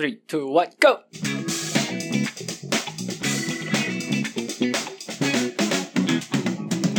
[0.00, 1.00] Three, two, one, go！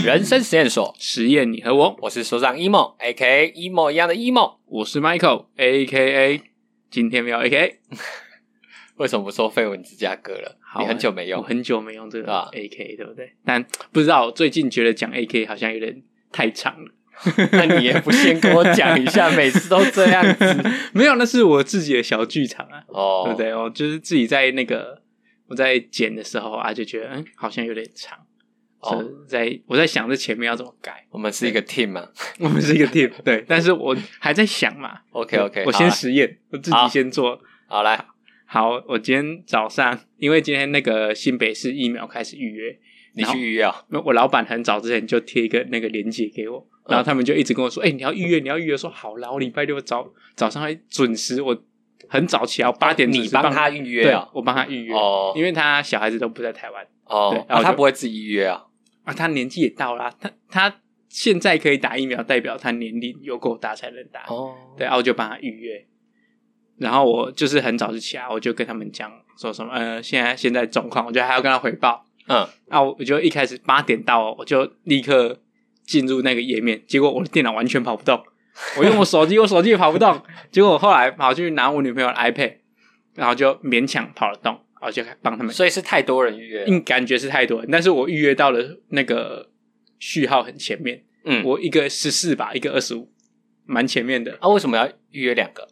[0.05, 3.51] 人生实验所，实验你和我，我是所长 emo，A.K.A.
[3.53, 6.43] emo 一样的 emo，我是 Michael，A.K.A.
[6.91, 7.79] 今天没有 A.K.A.
[8.97, 10.59] 为什么不说废文芝加哥了？
[10.61, 12.95] 好你很久没用，我很久没用这个啊 A.K.A.
[12.95, 13.31] 对不对？
[13.43, 15.47] 但不知道最近觉得讲 A.K.A.
[15.47, 16.91] 好像有点太长了。
[17.51, 20.69] 那你也不先跟我讲一下，每次都这样子。
[20.93, 23.55] 没有，那是我自己的小剧场啊，哦，对不对？
[23.55, 25.01] 我就是自己在那个
[25.47, 28.17] 我在剪的时候啊，就觉得嗯，好像有点长。
[28.79, 31.05] 哦，在我在想这前面要怎么改。
[31.11, 32.07] 我们是一个 team 嘛，
[32.39, 33.45] 我们是一个 team，对。
[33.47, 35.01] 但是我还在想嘛。
[35.11, 37.39] OK OK，我先实验，我自己先做。
[37.67, 38.03] 好来，
[38.45, 42.79] 好，我今天早上因为今天那个新北市疫苗开始预约，
[43.13, 43.85] 你去预约啊？
[44.05, 46.67] 我老板很早之前就贴一个那个链接给我。
[46.87, 51.55] 然后他们就一直跟我说：“哎、欸，你要预约，你要预约。”说好啦，我礼拜六早早上会准时，我
[52.09, 54.27] 很早起来，八点你帮他预约啊？
[54.33, 58.65] 我帮他预约哦，因为他小孩子都不在台湾哦，对，然后他不会自己预约啊？
[59.03, 60.75] 啊，他年纪也到了，他他
[61.07, 64.55] 现在可以打疫苗，代表他年龄有够大才能打哦。
[64.75, 65.85] 对，然后我就帮他预约。
[66.77, 72.05] 然后我就是很早就起来，我就跟他们讲说什么呃，现在现在状况，我觉得还要跟他回报。
[72.27, 75.39] 嗯，啊，我就一开始八点到，我就立刻。
[75.83, 78.23] 进入那个页面，结果我的电脑完全跑不动。
[78.77, 80.21] 我用我手机，我手机也跑不动。
[80.51, 82.55] 结果我后来跑去拿我女朋友的 iPad，
[83.15, 85.53] 然后就勉强跑得动，然后就帮他们。
[85.53, 87.69] 所以是太多人预约，嗯，感觉是太多人。
[87.71, 89.49] 但是我预约到了那个
[89.99, 93.09] 序号很前面，嗯，我一个十四吧，一个二十五，
[93.65, 94.37] 蛮前面的。
[94.41, 95.67] 啊，为什么要预约两个？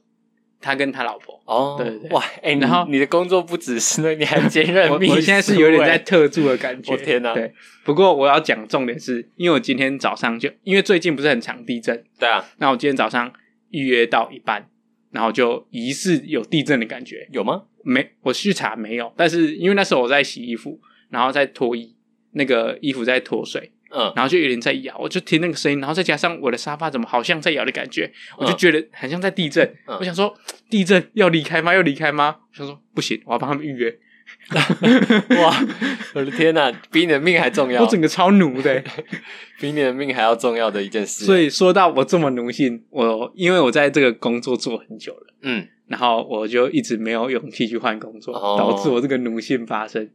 [0.61, 5.13] 他跟他老婆哦，对对对，哇，哎，然后你的工作不只是那，你还兼任秘书。
[5.13, 7.33] 我现在是有点在特助的感觉，我天哪！
[7.35, 13.31] 对，不过我要讲重点是，因为我今天早上就因为最近不是很常地震，对啊，那我今天早上
[13.69, 14.67] 预约到一半，
[15.11, 17.63] 然后就疑似有地震的感觉，有吗？
[17.83, 21.95] 没，我去查没有，但是因为那时候我在洗衣服，然后在脱衣，
[22.31, 23.71] 那个衣服在脱水。
[23.91, 29.65] 嗯，然后就有点在摇，我就听那个声音，然后再加上我的沙发怎么好像在摇的感觉，我就觉得很像在地震。
[29.87, 30.33] 嗯、我想说，
[30.69, 31.73] 地震要离开吗？
[31.73, 32.35] 要离开吗？
[32.51, 33.97] 我想说不行，我要帮他们预约。
[35.41, 35.65] 哇，
[36.13, 37.81] 我的天哪，比你的命还重要！
[37.81, 38.83] 我整个超奴的，
[39.59, 41.25] 比你的命还要重要的一件事。
[41.25, 50.07] 所以说到我这么奴性，我因为我在这个工作做很久了，嗯，然后我就一直没有勇气去换工作，哦、导致我这个奴性发生。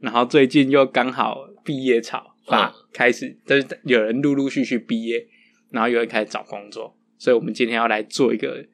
[0.00, 2.33] 然后最近又刚好毕业潮。
[2.46, 5.26] 啊，开始，就是有人陆陆续续毕业，
[5.70, 8.66] 然后有人开始找工作，所以我们今天要来做一个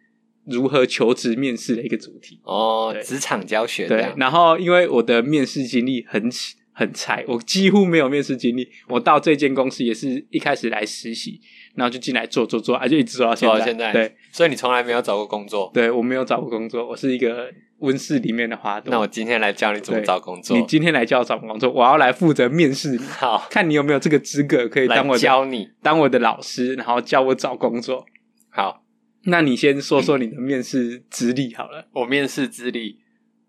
[0.46, 3.86] 如何求职面试的一个主题哦，职场教学。
[3.86, 6.28] 对，然后因为我的面试经历很
[6.72, 11.40] 很菜，我几乎没有面试经历，我到这间公司也是一开始来实习，
[11.74, 13.52] 然后就进来做做做，啊，就一直做到现在。
[13.52, 15.70] 做到现在，对，所以你从来没有找过工作？
[15.72, 17.52] 对，我没有找过工作，我是一个。
[17.80, 18.90] 温室里面的花朵。
[18.90, 20.56] 那我今天来教你怎么找工作。
[20.56, 22.98] 你今天来教我找工作，我要来负责面试你。
[22.98, 28.06] 好，看你有没有这个资格可以当我教你当我的老师，然后教我找工作。
[28.48, 28.84] 好，
[29.24, 31.88] 那你先说说你的面试资历好了。
[31.92, 33.00] 我面试资历，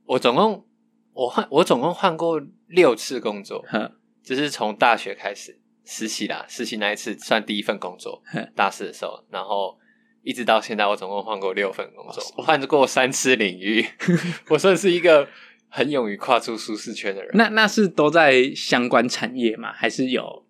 [0.06, 0.66] 我总共
[1.14, 3.92] 我换我总共换过六次工作，呵
[4.24, 9.78] 就是从大学开始实习啦，实习那一次算第一份工作，呵大四的时候，然后。
[10.24, 13.84] 一直到现在，我总共换过六份工作，我换过三次领域，
[14.50, 15.28] 我算是一个
[15.68, 17.32] 很勇于跨出舒适圈的人。
[17.34, 19.72] 那那是都在相关产业吗？
[19.74, 20.46] 还是有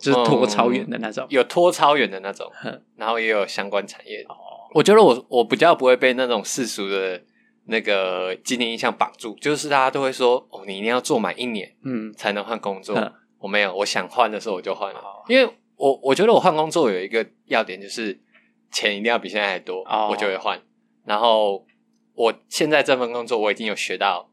[0.00, 1.24] 就是拖超远的那种？
[1.24, 2.50] 嗯、有拖超远的那种，
[2.96, 4.24] 然后也有相关产业。
[4.28, 4.34] 哦，
[4.74, 7.22] 我觉得我我比较不会被那种世俗的
[7.66, 12.98] 那个既定印象绑住，就是大家都会说哦，你一定要做满一年，嗯，才能换工作。
[12.98, 18.20] 嗯、我没有，我想换的时候我就换了，哦、因为我我觉得我换工作有一个要点就是。
[18.72, 20.10] 钱一定要比现在还多，oh.
[20.10, 20.60] 我就会换。
[21.04, 21.66] 然后
[22.14, 24.30] 我现在这份工作我已经有学到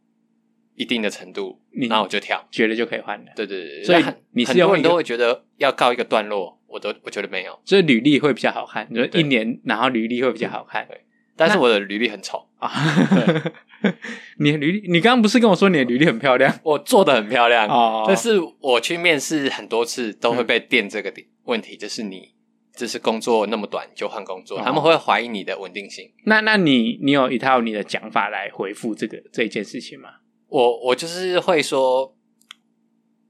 [0.75, 3.31] 一定的程度，然后我就跳，觉得就可以换了。
[3.35, 10.87] 对对对，所以你是很多人都会觉得要告一个段落，我都我觉得没有，所以履历会比较好看，就一年然后履历会比较好看。
[10.87, 11.01] 对，
[11.35, 12.71] 但是我的履历很丑啊。
[14.39, 16.53] 你的履历，你刚刚不是跟我说你的履历很漂亮？
[16.63, 22.33] 我做的很漂亮哦，但是我去面试很多次都会被电这个点问题，就是你。
[22.79, 26.09] 就是工作那么短就换工作，哦、他们会怀疑你的稳定性。
[26.23, 30.09] 那那你你有一套你的讲法来回复这个这件事情吗？
[30.47, 32.15] 我我就是会说，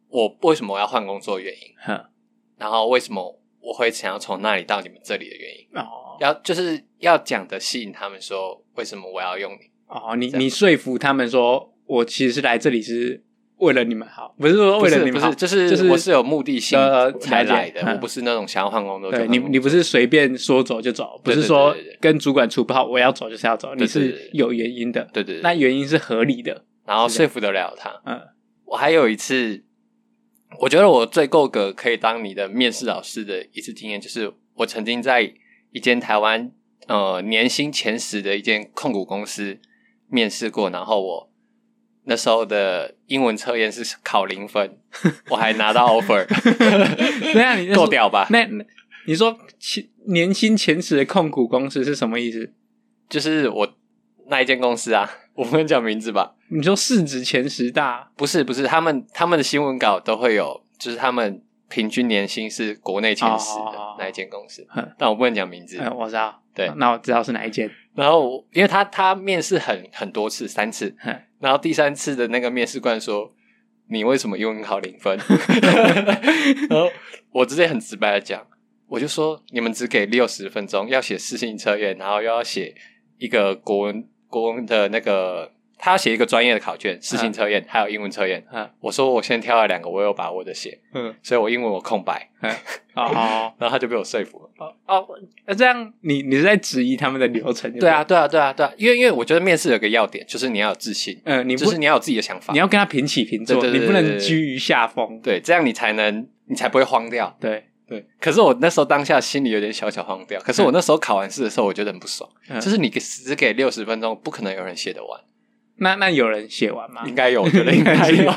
[0.08, 2.12] 我为什么我要换工作的原因，呵
[2.58, 5.68] 然后为什么我会想要从那里到你们这里的原因。
[5.80, 9.72] 哦，要就是要讲的吸引他们说，为什么我要用你？
[9.88, 13.24] 哦，你你说服他们说，我其实是来这里是
[13.60, 16.80] 为了你们好，不是说为了你们好，就是就是我是有目的性
[17.20, 19.12] 才来的，我不是那种想要换工作。
[19.12, 25.10] 对，你你不是随便说走就走，不是说跟主管处不好，我要走就是要走，你是有原因的。
[25.12, 28.02] 对对，那原因是合理的，然后说服得了他。
[28.06, 28.22] 嗯，
[28.64, 29.62] 我还有一次，
[30.62, 35.34] 我觉得我最够格可以当你的面试老师的一次经验，就是我曾经在
[35.72, 36.50] 一间台湾
[36.88, 39.60] 呃年薪前十的一间控股公司
[40.08, 41.29] 面试过，然后我。
[42.06, 44.78] 那时候的英文测验是考零分，
[45.30, 46.26] 我还拿到 offer，
[47.36, 48.28] 那样你够屌吧？
[48.32, 48.48] 那
[49.06, 52.52] 你说前年薪前十的控股公司是什么意思？
[53.08, 53.74] 就是我
[54.28, 56.36] 那一间公司啊， 我不能讲名字吧？
[56.50, 58.10] 你说市值前十大？
[58.16, 64.68] 不是不是，他们他们的新闻稿都会有，就是他们平均年薪是国内前十的那一间公司，
[64.98, 65.78] 但我不能讲名字。
[65.80, 67.70] 嗯，我知道，对，那我知道是哪一间。
[67.96, 70.96] 然后，因为他他面试很很多次，三次，
[71.40, 73.34] 然后第三次的那个面试官说
[73.90, 75.18] ：“你为什么英文考零分？”
[76.70, 76.90] 然后
[77.32, 78.46] 我直接很直白的讲，
[78.88, 82.76] 我就说：“你们只给六十分钟，要写四性测验，然后又要写
[83.18, 88.46] 一个国文国文的那个。”他要写一个专业的考卷，四性测验，还有英文测验。
[88.52, 90.78] 嗯，我说我先挑了两个，我有把握的写。
[90.94, 92.30] 嗯，所以我英文我空白。
[92.42, 92.52] 嗯，
[92.96, 94.50] 哦， 然后他就被我说服了。
[94.58, 95.08] 哦哦，
[95.46, 97.72] 那这样你你是在质疑他们的流程？
[97.80, 101.18] 对啊，对啊，对啊，对啊，因为因为我觉得面试有个要点，就是你要有自信。
[101.24, 105.20] 嗯，你就是你要有自己的想法，你要跟他平起平坐，你不能居于下风。
[105.24, 107.34] 对，这样你才能你才不会慌掉。
[107.40, 108.06] 对对。
[108.20, 110.42] 可是我那时候当下心里有点小小慌掉。
[110.42, 112.30] 可是我那时候考完试的时候，我觉得很不爽。
[112.60, 115.22] 就是你只给六十分钟，不可能有人写得完。
[115.80, 117.04] 那那有人写完吗？
[117.08, 118.32] 应该有，我觉得应该 有，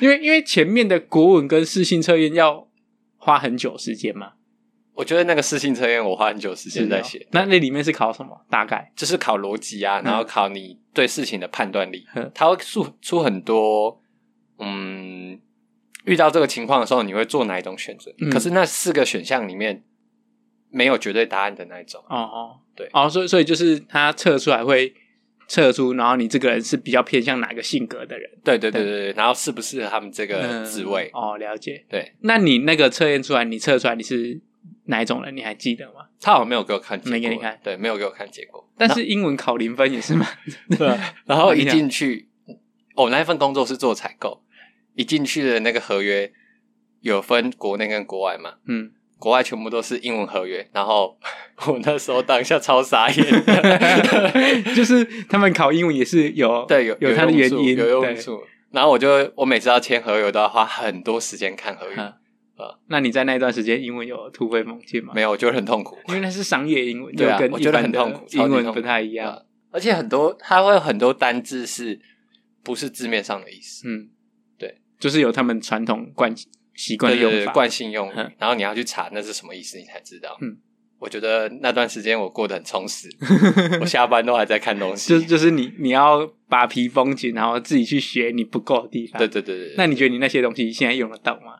[0.00, 2.68] 因为因为前面的国文跟四性测验要
[3.16, 4.32] 花很久时间嘛。
[4.94, 7.26] 我觉得那个四性测验我花很久时间在写。
[7.30, 8.44] 那那里面是考什么？
[8.50, 12.06] 大概就是考逻辑啊，然后考你对事情的判断力。
[12.34, 14.02] 它会出出很多，
[14.58, 15.40] 嗯，
[16.04, 18.12] 遇到这个情况的时候，你会做哪一种选择？
[18.30, 19.84] 可是那四个选项里面
[20.68, 22.04] 没有绝对答案的那一种。
[22.08, 24.92] 哦哦，对，哦，所以所以就是它测出来会。
[25.50, 28.30] 测出，然后你这个人是比较偏向哪个性格的人？
[28.44, 31.10] 对对对对对，然后适不适合他们这个职位？
[31.12, 31.84] 哦，了解。
[31.88, 34.40] 对，那你那个测验出来，你测出来你是
[34.84, 35.36] 哪一种人？
[35.36, 36.06] 你还记得吗？
[36.20, 37.58] 他好像没有给我看结果，没给你看。
[37.64, 38.64] 对，没有给我看结果。
[38.78, 40.24] 但是英文考零分也是吗？
[40.78, 40.88] 对。
[41.24, 42.28] 然后一进去，
[42.94, 44.44] 哦，那一份工作是做采购，
[44.94, 46.32] 一进去的那个合约
[47.00, 48.54] 有分国内跟国外嘛？
[48.66, 48.92] 嗯。
[49.20, 51.16] 国外全部都是英文合约，然后
[51.68, 53.24] 我那时候当下超傻眼，
[54.74, 61.94] 就是他们考英文也是有对有有它的原因有用处，然后我就我每次要签合约都要花很多时间看合约。
[61.96, 62.16] 啊。
[62.88, 65.14] 那你在那段时间英文有突飞猛进吗？
[65.14, 71.98] 没有，我觉得很痛苦，因为那是商业英文，对啊，跟我觉得很痛苦，英文不太一样，而且很多它会有很多单字是
[72.62, 73.88] 不是字面上的意思？
[73.88, 74.10] 嗯，
[74.58, 76.34] 对，就是有他们传统惯
[76.80, 80.34] 习惯用法，惯性用语，然后你要去查那是什么意思，你才知道。
[80.40, 80.56] 嗯，
[80.98, 83.08] 我觉得那段时间我过得很充实，
[83.82, 85.10] 我下班都还在看东西。
[85.10, 89.18] 就就是你你要把皮封紧，然后自己去学你不够的地方。
[89.18, 89.74] 对对对对。
[89.76, 91.58] 那你觉得你那些东西现在用得到吗？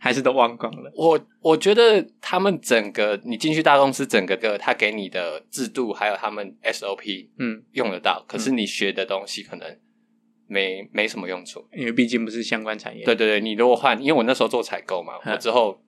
[0.00, 0.92] 还是都忘光了？
[0.96, 8.24] 我我觉得他们整个你进去大公司，整个个他给你的制度还有他们 SOP，嗯，用得到。
[8.28, 9.78] 可是你学的东西可能。
[10.48, 13.04] 没没什么用处，因为毕竟不是相关产业。
[13.04, 15.84] 对对对，你如果换，因为我那时候做采购嘛，我之后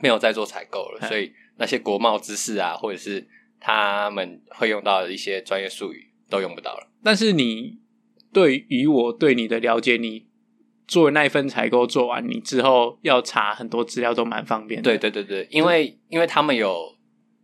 [0.00, 3.28] 没有再做采购了，所以那些国贸知识啊，或者是
[3.58, 6.88] 他们会用到的一些专业术语都用不到了。
[7.02, 7.80] 但是你
[8.32, 10.28] 对于我对你的了解，你
[10.86, 14.88] 做那一份采购做完，你之后要查很多资料都蛮方便的。
[14.88, 16.96] 对对对对，因为因为他们有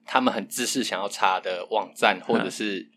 [0.05, 2.89] 他们很知识想要查的网站或者是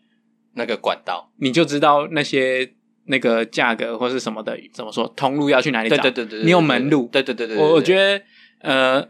[0.54, 2.74] 那个管道，你就知道那些。
[3.10, 5.06] 那个价格或是什么的，怎么说？
[5.14, 5.96] 通路要去哪里找？
[5.98, 7.08] 对对对对，你有门路。
[7.12, 8.22] 对对对对，我我觉得，
[8.60, 9.08] 呃，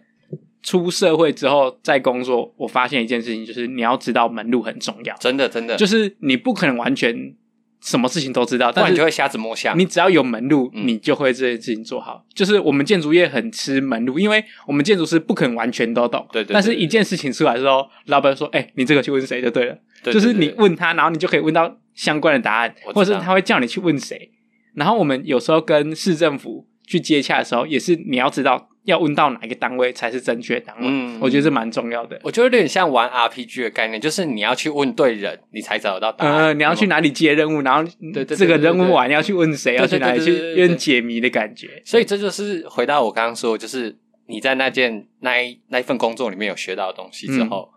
[0.63, 5.15] 出社会之后再工作，我发现一件事情，就是你要知道门路很重要。
[5.19, 7.35] 真的真的，就是你不可能完全
[7.81, 9.79] 什么事情都知道，但是你就会瞎子摸象。
[9.79, 12.25] 你只要有门路，你就会这件事情做好。
[12.35, 16.27] 就是我们建筑业很吃门路，因为我们建筑师不可能完全都懂。
[16.33, 16.55] 对对。
[16.55, 21.77] 但是一件事情出来的时候，老板说：“哎，你这个去问谁就对了。”就是你问他，然后你就可以问到。
[21.93, 24.31] 相关的答案，或者是他会叫你去问谁。
[24.73, 30.83] 然后我们有时候跟市政府去接洽的时候，也是你要知道要问到哪一个单位才是正确单位。
[30.85, 32.21] 嗯，我觉得这蛮重要的。
[32.23, 36.37] 我觉得有点像玩 RPG 的概念，就是你要去问对人，你才找得到答案。
[36.47, 37.91] 呃，你要去哪里接任务，然后
[38.29, 41.83] 这个任务完你要去问谁，要去哪里去，有点解谜的感觉。
[41.85, 47.71] 所以这就是回到我刚刚说，就是你在那件那一那一份工作里面有学到的东西之后，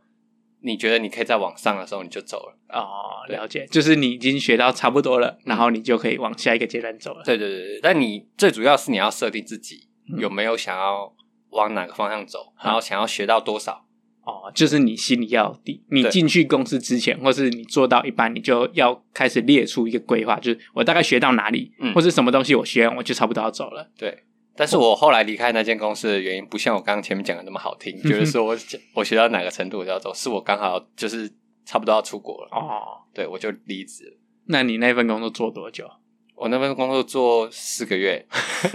[0.62, 2.58] 你觉得你可以在往上的时候，你就走了。
[2.70, 7.22] 哦，了解，就是你已经学到差不多了，然后你就可以往下一个阶段走了。
[7.24, 11.14] 对对对，但你最主要是你要设定自己有没有想要
[11.50, 13.86] 往哪个方向走，然后想要学到多少。
[14.26, 15.84] 哦，就是你心里要底。
[15.90, 23.92] 你进去公司之前，或是你做到一半，你就要开始列出一个规划，就是我大概学到哪里，或是什么东西我学完，我就差不多要走了。
[23.98, 24.24] 对。
[24.56, 28.56] 但是我后来离开那间公司的原因，不像我刚刚前面讲的那么好听，就是说我
[28.94, 31.30] 我学到哪个程度我就要走，是我刚好就是
[31.66, 34.18] 差不多要出国了哦，对，我就离职了。
[34.46, 35.90] 那你那份工作做多久？
[36.36, 38.26] 我那份工作做四个月。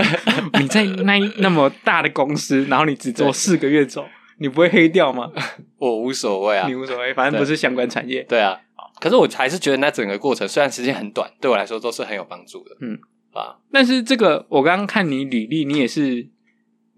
[0.60, 4.04] 你在那那么大的公司，然后你只做四个月走，
[4.38, 5.30] 你不会黑掉吗？
[5.78, 8.22] 我无所谓啊，你无所谓，反正不是相关产业。
[8.24, 8.60] 对啊，
[9.00, 12.76] 可是我还是觉得那整个过程虽然时间很短，对我来说都是很有帮助的。
[12.80, 12.98] 嗯。
[13.34, 13.54] 啊！
[13.70, 16.26] 但是这个我刚刚看你履历，你也是，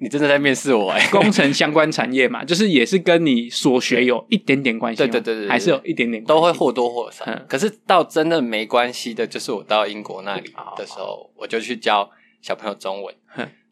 [0.03, 1.07] 你真的在面试我哎？
[1.11, 7.25] 工程相关产业嘛，就是也是跟你所学有一点点关系，对对对对，还是有一点点都会或多或少。
[7.47, 13.15] 可是到真的没关系的，就是我到英国那里的时候，我就去教小朋友中文。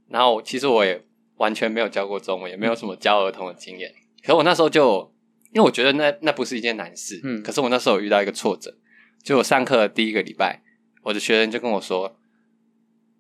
[0.08, 1.02] 然后其实我也
[1.38, 3.90] 完全没有教过中文，也没有什么教儿童的经验。
[4.22, 5.10] 可是我那时候就，
[5.54, 7.18] 因为我觉得那那不是一件难事。
[7.24, 7.42] 嗯。
[7.42, 8.74] 可是我那时候有遇到一个挫折，
[9.22, 10.62] 就我上课的第一个礼拜，
[11.04, 12.16] 我的学生就跟我说。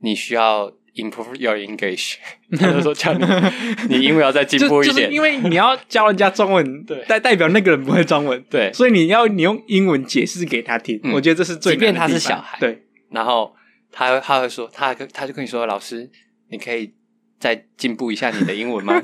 [0.00, 2.16] 你需要 improve your English，
[2.58, 3.24] 他就说叫你，
[3.88, 11.00] 你英文要再进步一点，就是因为你要教人家中文， 对，代代表那个人不会中文，对，所以你要你用英文解释给他听。
[11.12, 13.54] 我觉得这是最，即便他是小孩，对，然后
[13.92, 16.10] 他他会说，他他就跟你说，老师，
[16.50, 16.92] 你可以
[17.38, 19.00] 再进步一下你的英文吗？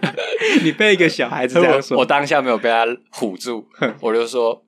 [0.64, 3.66] 你被一个小孩子这样说，我当下没有被他唬住，
[4.00, 4.63] 我就说。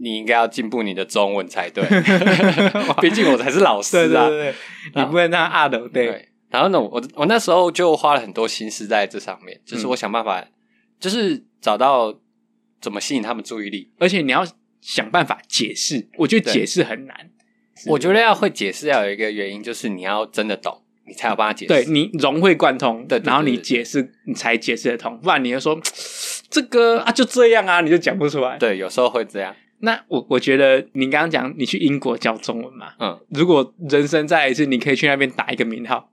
[0.00, 1.84] 你应该要进步你的中文才对，
[3.02, 4.28] 毕竟我才是老师啊！
[4.28, 4.54] 对对对，
[4.94, 6.28] 你不能让阿斗对。
[6.50, 10.42] 然后呢，我我那时候就花了很多心思在这上面，就是我想办法，
[10.98, 12.18] 就是找到
[12.80, 14.46] 怎么吸引他们注意力，而且你要
[14.80, 16.08] 想办法解释。
[16.16, 17.30] 我觉得解释很难，
[17.88, 21.68] 我觉得要会解释要有一个原因，就是你要真的懂，你才有办法解释。
[21.68, 25.78] 对，你融会贯通，对，然后你解释，你才解释得通，不然你就说
[26.48, 28.56] 这个啊就这样啊，你就讲不出来。
[28.56, 29.54] 对，有时候会这样。
[29.80, 36.08] 那我我觉得你刚刚讲你去英国教中文嘛，嗯，如果人生再一次，你可以去那边打一个名号，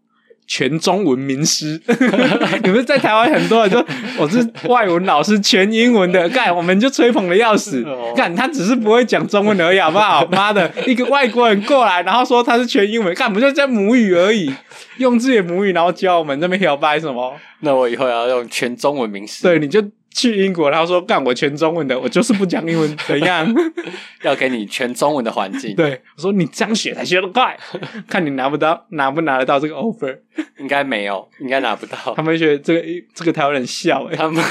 [0.45, 1.81] 全中文名师。
[2.63, 3.83] 你们在台湾很多人说
[4.19, 7.83] 我是外文老师，全英文的，干我们就吹捧的要死。
[8.15, 10.23] 干他只是不会讲中文而已，好不好？
[10.29, 14.53] 妈的，一个外国人过来，然后说他是全英文，干不就在母语而已，
[14.97, 17.35] 用自己的母语，然后教我们这边摇摆什么？
[17.61, 19.41] 那我以后要用全中文名师。
[19.41, 19.83] 对，你就。
[20.15, 23.45] 去英国，他说干我全中文的，我就是不讲英文，怎样？
[24.23, 25.75] 要给你全中文的环境。
[25.75, 27.59] 对，我说你这样学才学得快，
[28.07, 30.17] 看你拿不到，拿不拿得到这个 offer？
[30.57, 31.97] 应该没有，应该拿不到。
[32.15, 32.81] 他们觉得这个
[33.13, 34.41] 这个台湾人笑，欸，他们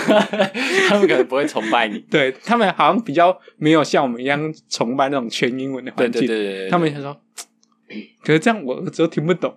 [0.89, 1.99] 他们可能不会崇拜你。
[2.11, 6.21] 对，他们好像比较没有像我们一样崇拜那种全英文的环境。
[6.21, 7.17] 对对对，对，对，他们想说，
[8.23, 9.51] 可是这样我都听不懂。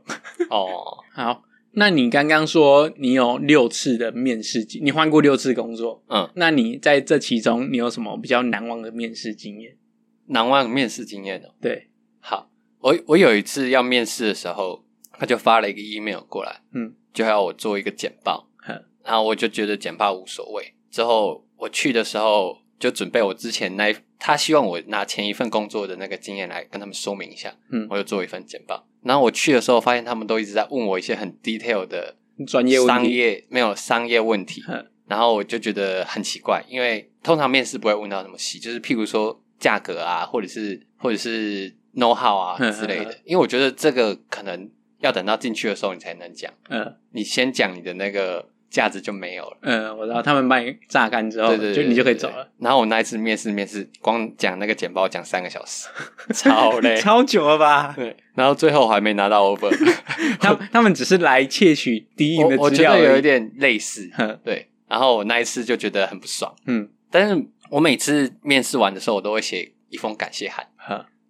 [0.50, 0.68] 哦，
[1.14, 1.44] 好。
[1.80, 9.78] 那你刚刚说你有六次的面试经，你换过六次工作，嗯，那你在这其中你有什么比较难忘的面试经验？
[10.26, 28.88] 难忘的面试经验哦，对，好，我我有一次要面试的时候，他就发了一个 email 过来，嗯，就要我做一个简报，嗯，然后我就觉得简报无所谓，之后我去的时候就准备我之前那，他希望我拿前一份工作的那个经验来跟他们说明一下，嗯，我就做一份简报。
[29.02, 32.16] 然后我去的时候，发现他们都一直在问我一些很 detail 的
[32.46, 34.62] 专业商业没有商业问题，
[35.08, 44.70] 然后我就觉得很奇怪，因为通常面试不会问到那么细，就是譬如说价格啊，或者是或者是 know how 啊 之类的，因为我觉得这个可能
[45.00, 48.50] 要等到进去的时候你才能讲，嗯，你先讲你的那个。
[48.70, 49.58] 价值就没有了。
[49.62, 52.50] 嗯，我知道他们把你榨干之后，对对，就你就可以走了。
[52.60, 55.88] 然后我那一次面试，面试光讲那个简报讲三个小时，
[56.34, 57.94] 超累， 超久了吧？
[57.96, 58.16] 对。
[58.36, 59.72] 然后最后我还没拿到 offer，
[60.40, 64.10] 他他们只是来窃取第一名的资料，我觉得有一点类似。
[64.44, 64.70] 对。
[64.88, 66.54] 然后我那一次就觉得很不爽。
[66.66, 66.90] 嗯。
[67.10, 70.68] 但是我每次面试完的时候，我都会写一封感谢函。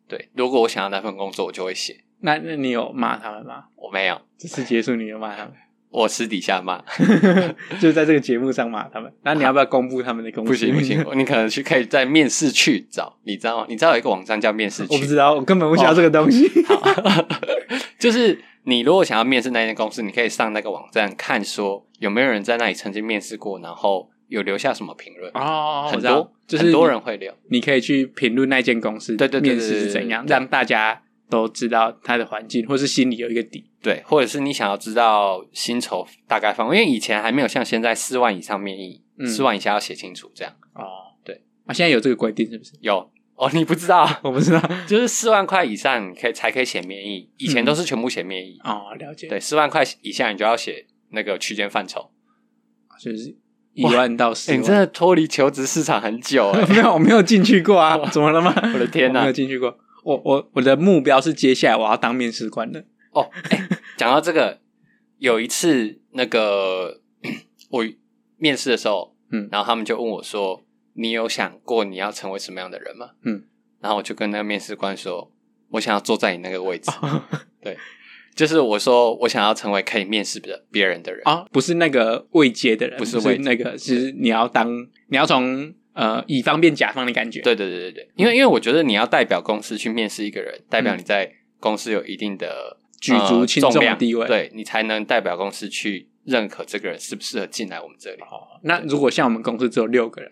[0.07, 0.29] 对。
[0.33, 2.03] 如果我想要那份工作，我就会写。
[2.21, 3.65] 那那你有骂他们吗？
[3.75, 4.19] 我没有。
[4.37, 5.53] 这次结束，你有骂他们？
[5.89, 6.83] 我私底下骂，
[7.79, 9.11] 就在这个节目上骂他们。
[9.23, 10.51] 那你要不要公布他们的公司？
[10.51, 13.65] 不行不行， 你可能去可以在面试去找，你知道吗？
[13.69, 14.93] 你知道有一个网站叫面试去？
[14.93, 16.47] 我不知道，我根本不需要这个东西。
[16.65, 16.81] 好，
[17.97, 25.89] 就是你如果想要面试那间公司，你可以上那个网站看，说有没有人在那里曾经面试过，然后有留下什么评论哦。
[25.91, 33.69] 很多，就是很多人会留，你可以去评论那间公司，对对，面试是怎样，让大家都知道他的环境，或是心里有一个底。
[33.81, 40.53] 对，或者是你想要知道薪酬大概范围，因为以前还没有像现在四万以上面议，四万以下要写清楚这样。
[40.73, 42.73] 哦，对，啊，现在有这个规定是不是？
[42.81, 44.09] 有哦，你不知道？
[44.23, 48.59] 我不知道，就是四万块以上，你可以才可以写面议，以前都是全部写面议。
[48.63, 49.27] 哦，了解。
[49.27, 52.09] 对，四万块以下你就要写那个区间范畴，
[52.99, 53.37] 就是
[53.73, 54.59] 一万到四万。
[54.59, 56.65] 你真的脱离求职市场很久哎。
[56.67, 57.97] 没有，我没有进去过啊。
[58.11, 58.53] 怎么了吗？
[58.73, 59.77] 我的天哪，没有进去过。
[60.07, 62.85] 我我我的目标是接下来我要当面试官的。
[63.11, 64.61] 哦，哎，讲到这个，
[65.19, 67.01] 有一次那个
[67.69, 67.85] 我
[68.37, 70.63] 面试的时候，嗯，然后他们就问我说
[70.95, 73.43] ：“你有想过你要成为什么样的人吗？”嗯，
[73.81, 75.29] 然后我就跟那个面试官说
[75.71, 76.89] ：“我想要坐在你那个位置。
[77.59, 77.77] ”对，
[78.33, 87.41] 就是我说我想要成为可以面试的别人的人啊，不是那个未接的人，不是位那个，是你要当你要从呃乙方变甲方的感觉。
[87.41, 92.77] 对对对对对，因为因为我觉得你要代表公司去面试一个人，代表你在公司有一定的。
[92.99, 98.19] 举足轻重的地位，呃、对你才能代表公司去认可这个人适不适合进来我们这里。
[98.23, 100.31] 哦，那如果像我们公司只有六个人，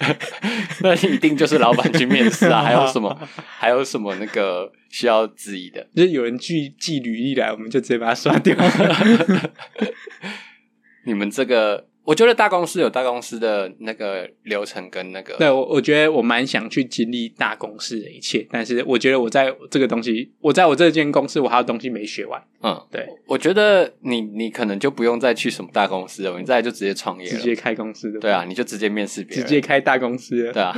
[0.84, 2.60] 那一定就是老板去面试啊！
[2.62, 3.18] 还有什么？
[3.34, 5.88] 还有什么那个需要质疑的？
[5.96, 8.54] 就是有人寄寄履历来，我们就直接把他刷掉。
[11.06, 11.86] 你们这个。
[12.06, 22.40] 我觉得大公司有大公司的那个流程跟那个，对，我我觉得我蛮想去经历大公司的一切，但是我觉得我在这个东西，我在我这间公司，我还有东西没学完。
[22.62, 28.20] 嗯，对，我觉得你你可能就不用再去什么大公司了，你再就直接创业，直接开公司的。
[28.20, 30.52] 对啊，你就直接面试别人，直接开大公司了。
[30.52, 30.72] 对啊，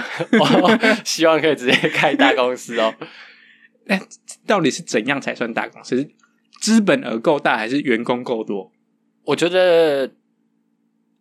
[1.04, 2.94] 希望可以直接开大公司哦。
[3.84, 4.00] 那，
[4.46, 5.94] 到底是怎样才算大公司？
[5.98, 6.08] 是
[6.58, 8.72] 资本额够大，还是员工够多？
[9.26, 10.10] 我觉得。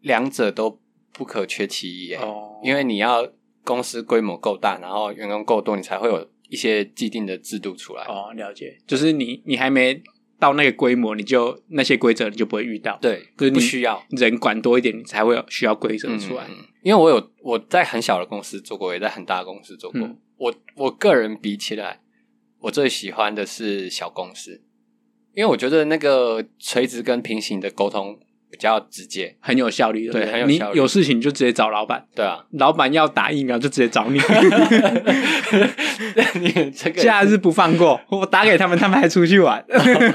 [0.01, 0.79] 两者都
[1.11, 2.63] 不可缺其一耶，oh.
[2.63, 3.27] 因为你要
[3.63, 8.03] 公司规模够大，然后员工够多，你才会有一些既定的制度出来。
[8.05, 10.01] 哦，oh, 了解，就是你你还没
[10.39, 12.97] 到那个规模，你就那些规则你就不会遇到。
[13.01, 16.45] 对，就是不需要人管多一点，你才会有需要规则出来。
[16.47, 20.01] 嗯，因为我有我在很小的公司做过，也在很大的公司做过。
[20.01, 22.01] 嗯，我我个人比起来，
[22.59, 24.61] 我最喜欢的是小公司，
[25.33, 28.19] 因为我觉得那个垂直跟平行的沟通。
[28.49, 30.73] 比较直接，很有效率，对，很有效率。
[30.73, 34.19] 你有事情就直接找老板，对啊，老板要打疫苗就直接找你。
[36.39, 39.63] 你这个假日不放过，我打给他们，他们还出去玩。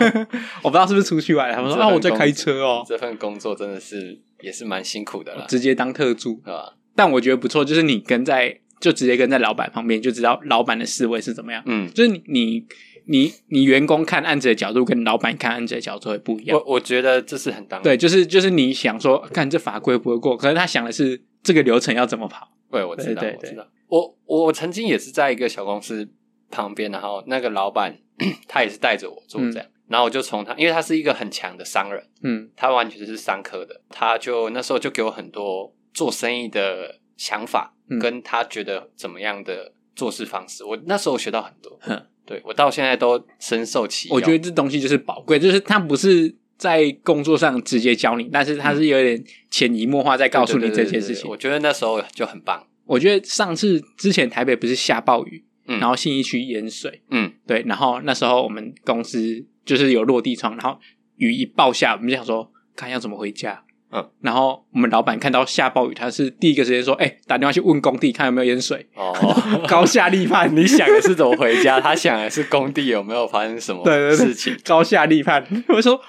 [0.62, 2.84] 我不知道是不是出去玩，他们说啊，我在开车哦。
[2.86, 6.74] 这份工作真的是也是蛮辛苦的了，直接当特助，对吧？
[6.94, 11.62] 但我觉得不错，就是你跟在就直接跟在老板旁边，就知道老板的思维是怎么样。
[11.66, 12.22] 嗯，就是你。
[12.26, 12.64] 你
[13.06, 16.56] 你你员工看案子的角度跟老板看案子的角度会不一样。
[16.58, 17.84] 我我觉得这是很当然。
[17.84, 22.48] 对，就是就是你想说，看这法规不会过，可是他想的是这个流程要怎么跑。
[22.70, 23.66] 对，我知道，我知道。
[23.88, 26.08] 我我曾经也是在一个小公司
[26.50, 27.98] 旁边，然后那个老板
[28.48, 41.78] 他也是带着我做这样，嗯、然后我就从他，因为他是一个很强的商人，嗯，他完全是商科的，他就那时候就给我很多做生意的想法，嗯、跟他觉得怎么样的做事方式，我那时候学到很多。
[42.24, 44.16] 对，我到现在都深受其用。
[44.16, 51.28] 我觉得这东西就是宝贵，就是他不是在工作上直接教你，但是他是有点潜移默化在告诉你这件事情。
[51.28, 52.66] 我觉得那时候就很棒。
[52.84, 60.78] 我觉得上次之前台北不是下暴雨，嗯，然后信义区淹水，嗯，对，然后那时候我们公司就是有落地窗，然后
[61.16, 63.64] 雨一暴下，我们就想说看要怎么回家。
[63.92, 69.14] 嗯，然后我们老板看到下暴雨，他是第一个时间说：“哎、欸，打电话去问工地看有没有淹水。”哦，
[69.68, 70.54] 高下立判。
[70.56, 71.78] 你想的是怎么回家？
[71.78, 74.54] 他想的是工地有没有发生什么事情？
[74.54, 75.46] 对对对，高下立判。
[75.68, 76.00] 我说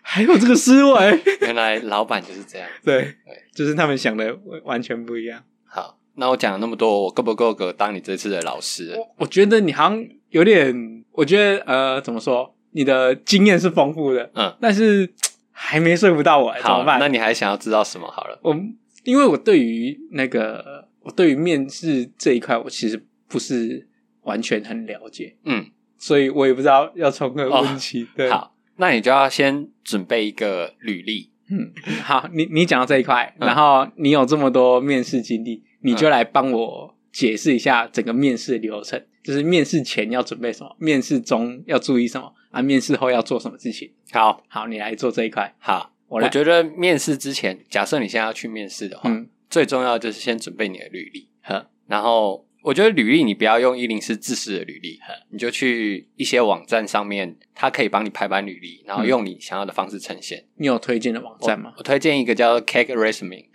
[0.00, 2.66] 还有这个思维， 原来老板就是这样。
[2.82, 3.14] 对对，
[3.54, 5.42] 就是他们想的完全不一样。
[5.66, 8.94] 好，那我讲了那么多，我够不够格当你这次的老师？
[8.96, 12.54] 我我觉得你好像有点，我觉得呃，怎么说？
[12.70, 15.12] 你的经验是丰富的，嗯，但是。
[15.60, 17.00] 还没说服到我，好，怎么办？
[17.00, 18.08] 那你还想要知道什么？
[18.08, 18.56] 好了，我
[19.02, 23.88] 因为我对于那个我对于面试这一块，我其实不是
[24.22, 25.66] 完全很了解，嗯，
[25.98, 28.04] 所以我也不知道要从何问起。
[28.04, 31.32] 哦、对，好，那你就要先准备一个履历。
[31.50, 31.72] 嗯，
[32.04, 42.32] 好，你你讲到这一块，嗯、然后你有这么多面试经历，你就来帮我解释一下整个面试流程，就是面试前要准备什么，面试中要注意什么。
[42.50, 43.92] 啊，面试后要做什么事情？
[44.12, 45.54] 好好，你来做这一块。
[45.58, 46.26] 好，我来。
[46.26, 51.28] 我觉得面试之前，假设你现在要去面试的话，嗯，最重要的就是先准备你的履历。
[51.42, 60.44] 呵然后我觉得履历你不要用一零四自式的履历，呵你就去一些网站上面，它可以帮你排版履历，然后用你想要的方式呈现。
[60.56, 61.72] 你有推荐的网站吗？
[61.74, 63.46] 我，我推荐一个叫 Cake Resume。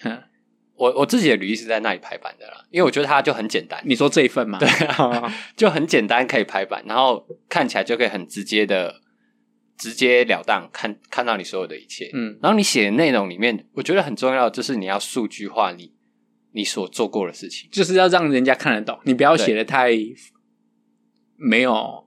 [0.75, 3.81] 我我自己的履历是在那里排版的啦，因为我觉得它就很简单。
[3.85, 4.57] 你说这一份吗？
[4.59, 9.01] 对啊， 就很简单，可以排版，然后看起来就可以很直接的、
[9.77, 12.09] 直截了当看看到你所有的一切。
[12.13, 15.93] 嗯，然后你写的内容里面，我觉得很重要，就是你要数据化你
[16.53, 18.99] 你所做过的事情，就是要让人家看得懂。
[19.03, 19.91] 你不要写的太
[21.35, 22.02] 没有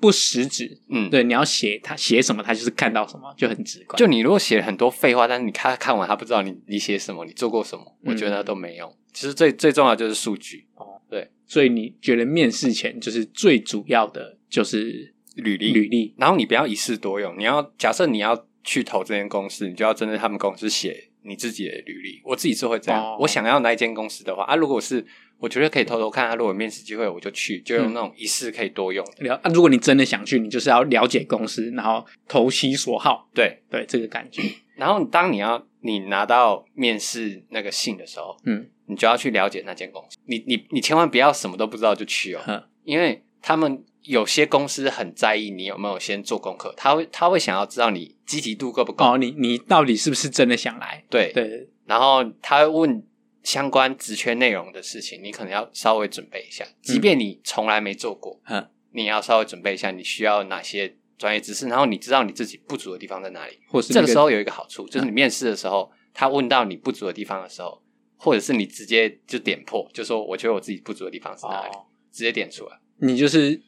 [0.00, 0.80] 不实质。
[0.88, 3.98] 嗯，对，你要写他写什么，他就是看到什么就很直观。
[3.98, 8.88] 就你如果写很多废话，但是你看看完他不知道你你写什么，你做过什么，我觉得都没用。
[8.88, 10.66] 嗯、其实最最重要就是数据。
[10.74, 16.14] 哦，对，所以你觉得面试前就是最主要的就是履历，履历。
[16.16, 21.04] 然后你不要一式多用，你要假设你要去投这间公司，你就要针对他们公司写。
[21.22, 23.04] 你自己的履历，我自己是会这样。
[23.04, 23.20] Oh.
[23.20, 25.04] 我想要那一间公司的话啊，如果是
[25.38, 29.26] 我觉得可以偷偷看啊，如果有面试机会我就去，就用那种一试可以多用的。
[29.26, 33.28] 了、嗯、啊，如果你真的想去，你就是要了解公司，然后投其所好。
[33.34, 34.42] 对对，这个感觉。
[34.76, 40.18] 然后当你要你拿到面试那个信的时候，嗯，你就要去了解那间公司。
[40.26, 43.84] 你你你千万不要什么都不知道就去哦，嗯、因为他们。
[44.04, 49.04] 有些公司很在意你有没有先做功课，他会他会想要知道你积极度够不够。
[49.04, 51.04] 哦，你你到底是不是真的想来？
[51.10, 51.68] 对对。
[51.84, 53.02] 然后他会问
[53.48, 56.66] 相关职缺内容的事情，你可能要稍微准备一下。
[56.82, 63.58] 即便你从来没做过，嗯，你要稍微准备一下，你需要哪些专业知识，然后你知道你自己不足的地方在哪里。
[63.68, 67.82] 或是这个时候有一个好处，就是你面试的时候，他问到你不足的地方的时候，
[68.18, 71.72] 或者是你直接就点破，就说我觉得我自己不足的地方是哪里，
[72.12, 72.78] 直接点出来。
[72.98, 73.62] 你就是。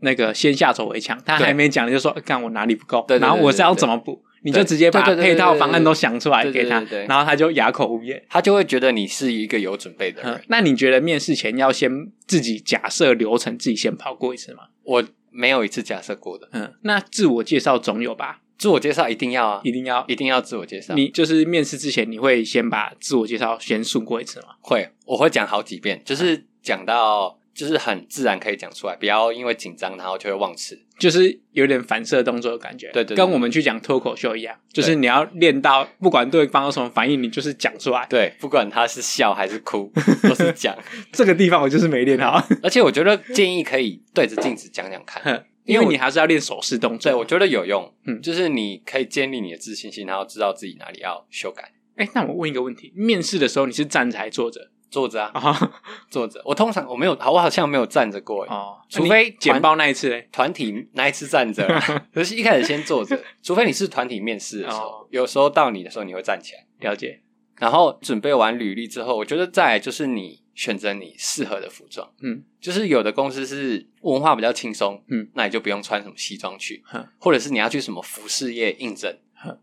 [0.00, 10.44] 那个先下手为强，他还没讲就说看我哪里不够，然后我是要怎么补，你就直接把配套方案都想出来给他，然后他就哑口无言，他就会觉得你是一个有准备的人。
[10.48, 14.64] 那你觉得面试前要先自己假设流程，自己先跑过一次吗？
[14.84, 16.48] 我没有一次假设过的。
[16.52, 18.40] 嗯，那自我介绍总有吧？
[18.56, 20.94] 自我介绍一定要啊，一定要，一定要自我介绍。
[20.94, 24.48] 你就是面试之前，你会先把自我介绍先顺过一次吗？
[24.60, 27.38] 会，我会讲好几遍，就是讲到。
[27.58, 32.88] 就是很自然可以讲出来，不要因为紧张然后就会忘词，就是有点反射动作的感觉。
[32.92, 38.06] 对，对对，跟我们去讲脱口秀一样，就是你要练到不管对方有什么反应，你就是讲出来。
[38.08, 39.92] 对，不管他是笑还是哭，
[40.22, 40.72] 都是讲。
[41.12, 47.10] 这个地方我就是没练好， 而且我觉得建议可以对着镜子讲讲看，因为你还是要练手势动作。
[47.10, 47.92] 对，我觉得有用。
[48.06, 51.72] 嗯，就是你可以建立你的自信心，然后知道自己哪里要修改。
[51.96, 54.70] 哎，那我问一个问题：面试的时候你是站着还是坐着？
[54.90, 55.72] 坐着啊，
[56.08, 56.40] 坐着。
[56.44, 58.78] 我通常我没有，我好像没有站着过哦。
[58.88, 61.66] 除非简报那一次嘞，团体那一次站着。
[62.12, 66.90] 可是一开始先坐着，除非你是团体面试的时候，有时候到你的时候你会站起来。
[66.90, 67.20] 了解。
[67.56, 72.08] 然后准备完履历之后，我觉得再来就是你选择你适合的服装。
[72.22, 76.84] 嗯，就是有的公司是文化比较轻松，嗯，那你就不用穿什么西装去。
[77.18, 79.12] 或者是你要去什么服饰业应征，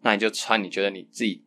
[0.02, 1.44] 那你就穿你觉得你自己。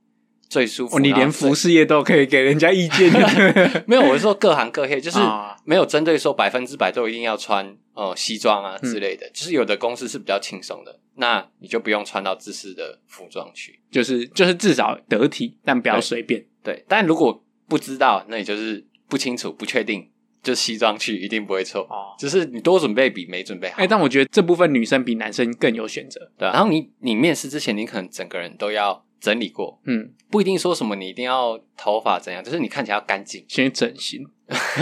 [0.49, 3.13] 最舒服，哦，你连服饰业都可以给人家意见？
[3.87, 5.19] 没有，我是说各行各业，就是
[5.65, 16.75] 没有针对说百分之百都一定要穿呃西装啊之类的，嗯、就是有的公司是比较轻松的，那你就不用穿到正式的服装去，就是就是至少得体，但不要随便对。
[16.75, 20.09] 对，但如果不知道，那你就是不清楚、不确定，
[20.43, 22.17] 就西装去一定不会错哦。
[22.19, 23.75] 只是你多准备比没准备好。
[23.77, 26.31] 哎、欸，但我觉得这部分女生比男生更有选择。
[26.39, 29.05] 对、啊，然后你你面试之前，你可能整个人都要。
[29.21, 34.25] 整理过，嗯，不一定说什么你一定要头发怎样，就是你看起来要干净，先整形，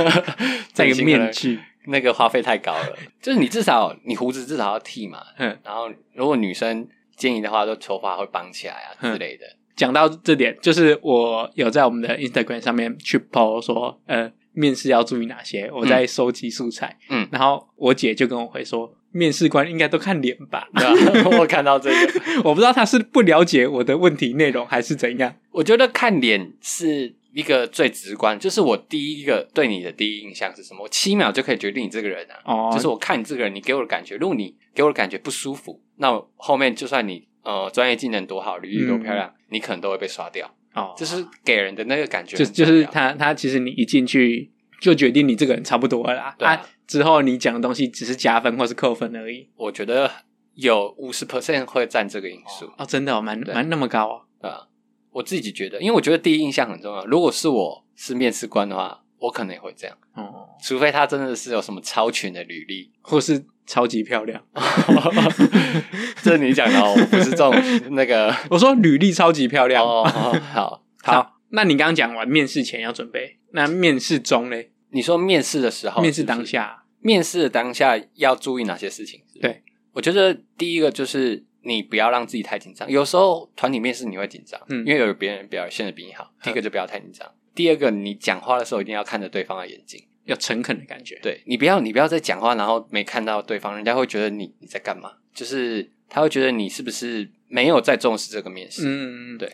[0.73, 2.97] 再一个面具，那个花费太高了。
[3.23, 9.45] 就是你至少你胡子至少要剃嘛，嗯，然后如果女生建议的话，就头发会绑起来啊之类的。
[9.75, 18.93] 讲到这点，就是我有在我们的 Instagram 上面去 po 说，呃，面试要注意哪些，我在收集素材，嗯，然后我姐就跟我回说。
[19.17, 20.69] 面试官应该都看脸吧？
[20.77, 21.39] 对吧？
[21.39, 25.35] 我看到这个， 我不知道他是不了解我的问题内容，还是怎样。
[25.51, 30.83] 我觉得看脸是一个最直观，就是我第一个对你的第一印象是什么？
[30.83, 32.37] 我七秒就可以决定你这个人啊！
[32.45, 40.51] 哦，就是我看你这个人，你给我的感觉，如果你给我的感觉不舒服，那后面就算你呃专业技能多好，履历多漂亮，嗯、你可能都会被刷掉。
[40.75, 44.53] 哦，就是给人的那个感觉，就就是他他其实你一进去。
[44.79, 46.35] 就决定你这个人差不多了啦。
[46.39, 49.49] 对啊，啊，之后你讲的东西只是加分或是扣分而已。
[49.57, 50.11] 我觉得
[50.55, 52.71] 有五十 percent 会占这个因素。
[52.79, 54.23] 哦，真的哦，蛮蛮那么高啊。
[54.41, 54.69] 对啊，
[55.11, 57.05] 我自己觉得，因为我觉得第一印象很重要。
[57.07, 59.97] 如果是我是面试官的话，我可能也会这样。
[60.15, 64.43] 哦，除非他真的是有什么超群的履历，或是超级漂亮。
[66.23, 67.55] 这是你讲的哦，我不是这种
[67.91, 68.35] 那个。
[68.51, 69.85] 我说履历超级漂亮。
[69.85, 70.83] 哦，好好。
[71.03, 74.73] 好那你刚刚讲完面试前要准备，那面试中嘞？
[74.91, 79.41] 你说面试的时候，面试当下，面试的当下要注意哪些事情是是？
[79.41, 82.89] 对，我觉得第一个就是你不要让自己太紧张。
[82.91, 86.33] 有时候团体面试你会紧张，嗯，因为有别人表现的比你好。
[86.43, 87.27] 第一个就不要太紧张。
[87.27, 91.19] 嗯、第二个，你讲话的时候一定要看着对方的眼睛，要诚恳的感觉。
[91.23, 95.13] 对，你不要，你不要再讲话，然后没看到对方，人家会觉得你你在干嘛？
[95.35, 98.83] 就是他会觉得你是不是没有在重视这个面试？
[98.87, 99.51] 嗯，对。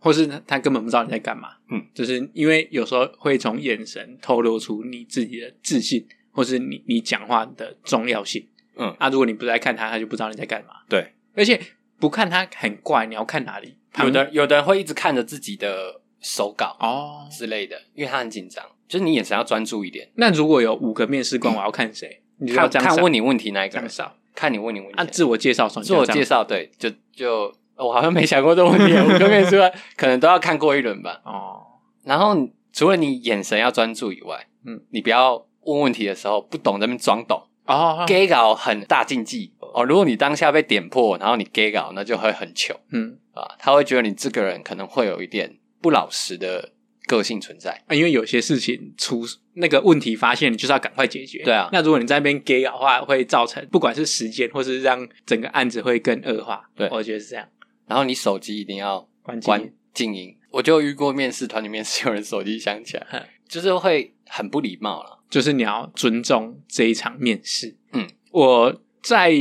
[0.00, 1.50] 或是他根本不知道你在干嘛。
[1.70, 8.44] 嗯，就是因为有时候会从眼神透露出你自己的自信，或是你你讲话的重要性。
[8.76, 10.74] 嗯，啊，如果你不在看他，他就不知道你在干嘛。
[10.88, 11.60] 对，而且
[11.98, 13.76] 不看他很怪，你要看哪里？
[13.98, 18.64] 有的有的人会一直看着自己的手稿哦之类的，因为他很紧张。
[18.88, 20.08] 就是你眼神要专注一点。
[20.14, 22.22] 那如果有五个面试官，我要看谁？
[22.38, 24.16] 你看看问你问题那一个人少？
[24.34, 24.94] 看你问你问题。
[24.96, 25.84] 按自我介绍算。
[25.84, 28.92] 自我介绍对，就就我好像没想过这个问题。
[28.92, 31.20] 五个面试官可能都要看过一轮吧。
[31.24, 31.62] 哦。
[32.04, 32.36] 然后
[32.72, 38.04] 除了你眼神要专注以外，嗯，你不要问问题的时候不懂那边装懂哦。
[38.06, 39.84] ，gay 稿很大禁忌哦。
[39.84, 42.74] 如果你当下被点破，然后你 gay 稿，那就会很糗。
[42.92, 46.72] 嗯啊，他会觉得你这个人可能会有一点不老实的。
[47.06, 51.42] 个性存在啊，因为有些事情出那个问题发现，你就是要赶快解决。
[51.42, 56.62] 对啊，那如果你在那边 gay 的话，会造成不管是时间，或是让整个案子会更恶化。
[56.76, 57.44] 对，我觉得是这样。
[57.90, 60.36] 然后你手机一定要关关静音。
[60.52, 65.18] 我就遇过面试团里面是有人手机响起来， 就是会很不礼貌了。
[65.28, 67.76] 就是你要尊重这一场面试。
[67.92, 69.32] 嗯，我在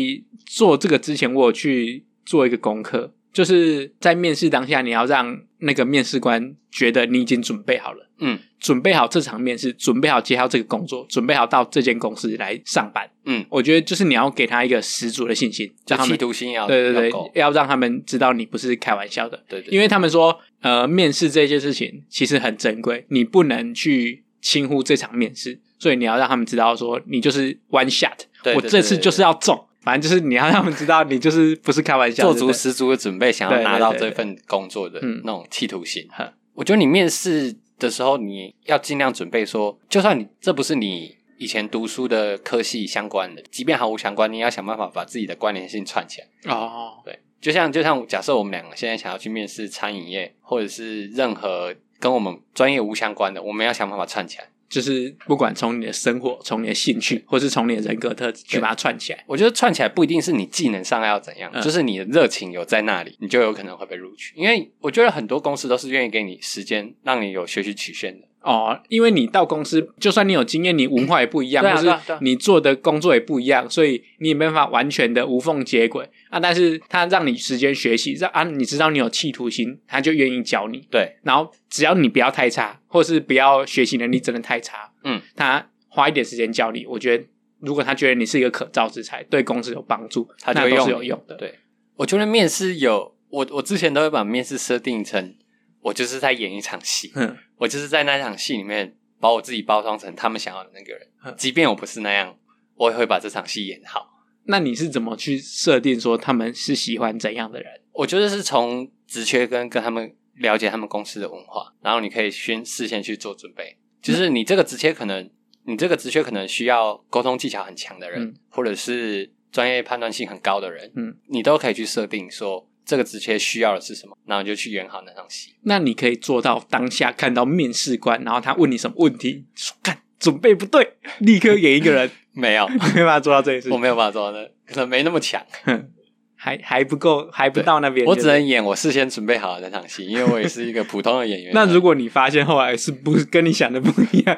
[0.45, 3.13] 做这个之前，我有去做一个功课。
[3.31, 28.17] 就是在面试当下，你要让那个面试官觉得你已经准备好了，嗯，准备好这场面试，准备好接到这个工作，准备好到这间公司来上班，嗯，我觉得就是你要给他一个十足的信心，叫企图心要对对对，要让他们知道你不是开玩笑的，对，因为他们说，呃，面试这件事情其实很珍贵，你不能去轻忽这场面试，所以你要让他们知道说，你就是 one shot，
[28.55, 29.65] 我这次就是要中。
[29.81, 36.07] 反正就是你要让他们知道，你就是不是开玩笑，做足十足的准备，想要拿到这份工作的那种企图心。
[36.53, 46.53] 我觉得你面试的时候，你要尽量准备说，就算你这不是你以前读书的科系相关的，即便毫无相关，你要想办法把自己的关联性串起来。
[46.53, 54.49] 哦，对，就像就像假设我们两个现在想要去面试餐饮业，或者是任何跟我们专业无相关的，我们要想办法串起来。
[54.69, 59.23] 就是不管从你的生活、从你的兴趣，或是从你的人格特质去把它串起来。
[59.27, 64.33] 我觉得串起来不一定是你技能上要怎样，嗯、就是你的热情有在那里，你就有可能会被录取。
[64.35, 68.27] 因为我觉得很多公司都是愿意给你时间，让你有学习曲线的。
[68.41, 76.39] 哦，因为你到公司，就算你有经验，你文化也不一样，或是你做的工作也不一样，所以你也没办法完全的无缝接轨啊。
[76.39, 80.87] 但是他让你时间学习，让啊，你知道你有企图心，他就愿意教你。
[80.89, 87.25] 对，然后只要你不要太差，或是不要学习能力真的太差，嗯，他花一点时间教你，我觉得
[87.59, 91.35] 如果他觉得你是一个可造之材，对公司有帮助，他就会有用的。
[91.35, 91.55] 对，
[91.97, 95.35] 我觉得面试有我，我之前都会把面试设定成
[95.81, 97.37] 我就是在演一场戏，嗯。
[97.57, 102.37] 我就是在那场戏里面把我自己包装成他们想要的那个人，即便我不是那样，
[102.75, 104.23] 我也会把这场戏演好。
[104.45, 107.81] 那你是怎么去设定说他们是喜欢怎样的人？
[107.91, 113.77] 我觉得是从职缺跟跟他们了解他们公司的文化，然后你可以先事先去做准备。
[114.01, 115.29] 就是你这个职缺可能，
[115.65, 122.68] 你这个职缺可能需要沟通技巧很强的人，嗯、或者是专业判断性很高的人，嗯，你都可以去设定说。
[122.89, 124.17] 这个职缺需要的是什么？
[124.25, 125.53] 然后就去演好那场戏。
[125.61, 132.09] 那你可以做到当下看到面试官，然后他问你什么问题，说干准备不对， 立刻演一个人。
[132.33, 133.69] 没有， 没办法做到这件事。
[133.69, 135.45] 我没有办法做到那，可能没那么强，
[136.35, 138.05] 还还不够，还不到那边。
[138.07, 141.51] 我只能演我事先准备好的那场戏，因为我也是一个普通的演员。
[141.53, 144.37] 那如果你发现后来是不跟你想的不一样，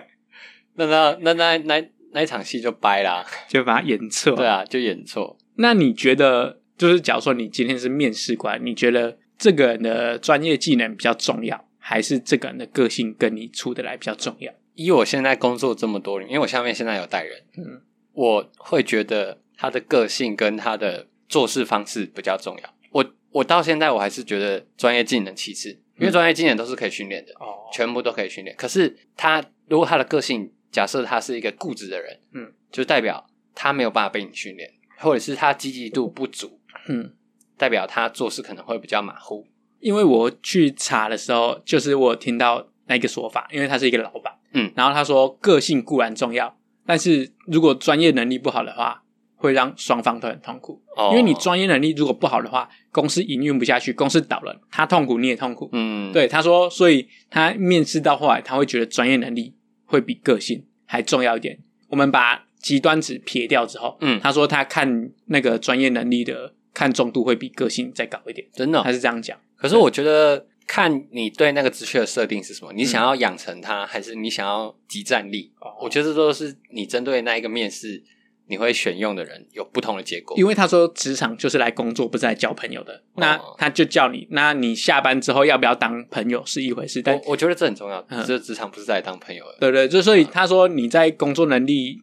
[0.76, 4.36] 那那那那那那一场戏就掰啦，就把它演错。
[4.36, 5.38] 对啊，就演错。
[5.56, 6.61] 那你觉得？
[6.82, 14.52] 就是假如说你今天是面试官，你觉得这个人的专业技能比较重要，还是这个人的个性跟你处得来比较重要？
[14.74, 22.74] 以我现在工作这么多年，因为我下面现在有带人，嗯，我会觉得他的个性跟他的做事方式比较重要。
[22.90, 28.58] 我我到现在我还是觉得专业技能其次，因为专业技能都是可以训练的，哦，全部都可以训练。
[28.58, 34.68] 可是他如果他的个性，假设他是一个固执的人，嗯，就代表他没有办法被你训练，
[34.98, 36.58] 或者是他积极度不足。
[36.92, 37.14] 嗯，
[37.58, 39.48] 代表他做事可能会比较马虎。
[39.80, 49.02] 因为我去查的时候，就是我听到那个说法，因为他是一个老板，嗯，然后他说个性固然重要，但是如果专业能力不好的话，
[49.36, 50.80] 会让双方都很痛苦。
[50.96, 55.68] 哦，因为你专业能力如果不好的话，公司营运不下去，公司倒了，他痛苦你也痛苦。
[55.72, 61.58] 嗯，对，他说，所以他面试到后来，他会觉得专业能力会比个性还重要一点。
[61.90, 66.54] 我们把极端值撇掉之后，嗯，他说他看那个专业能力的。
[66.74, 69.38] 看重度会比个性再高一点，真的、哦、还是这样讲？
[69.58, 75.52] 可是我觉得看你对那个职缺的设定是什么，你想要养成它，嗯、还是你想要即战力？
[75.60, 78.02] 哦、我觉得这都是你针对那一个面试，
[78.48, 80.38] 你会选用的人有不同的结果。
[80.38, 83.04] 因为他说职场就是来工作，不是来交朋友的。
[83.16, 87.02] 那他就叫你，那你下班之后要不要当朋友是一回事。
[87.02, 89.58] 但我，我觉得这很重要，这职场不是在当朋友的。
[89.60, 92.02] 对对，就所以他说你在工作能力、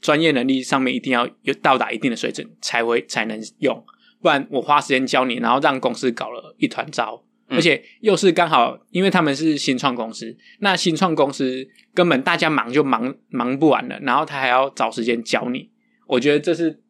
[0.00, 3.84] 专业能力上面一定要有到达一定的水准才会才能用，
[4.20, 7.24] 不然我花时间教你，然后让公司搞了一团糟。
[7.52, 15.68] 而且又是刚好，因为他们是新创公司，那新创公司根本大家忙就忙忙不完了，然后他还要找时间教你，
[16.06, 16.80] 我觉得这是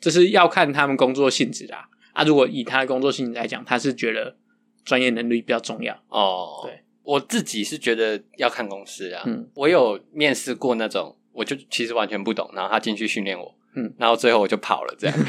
[0.00, 1.90] 这是要看他们工作性质啦。
[2.14, 4.38] 啊，如果以他的工作性质来讲，他是觉得
[4.86, 6.62] 专业能力比较重要哦。
[6.64, 9.22] 对，我自己是觉得要看公司啊。
[9.26, 15.16] 嗯，我有面试过那种，我就其实完全不懂，然后他进去训练我，嗯，然后最后我就跑了，这样。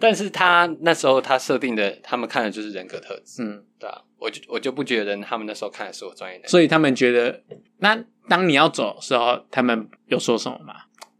[0.00, 7.40] 但是他那时候他设定的，他们看的就是人格特质，嗯，对啊，我就我就不觉得他们那时候看的是我专业的，所以他们觉得，
[7.78, 10.74] 那当你要走的时候，他们有说什么吗？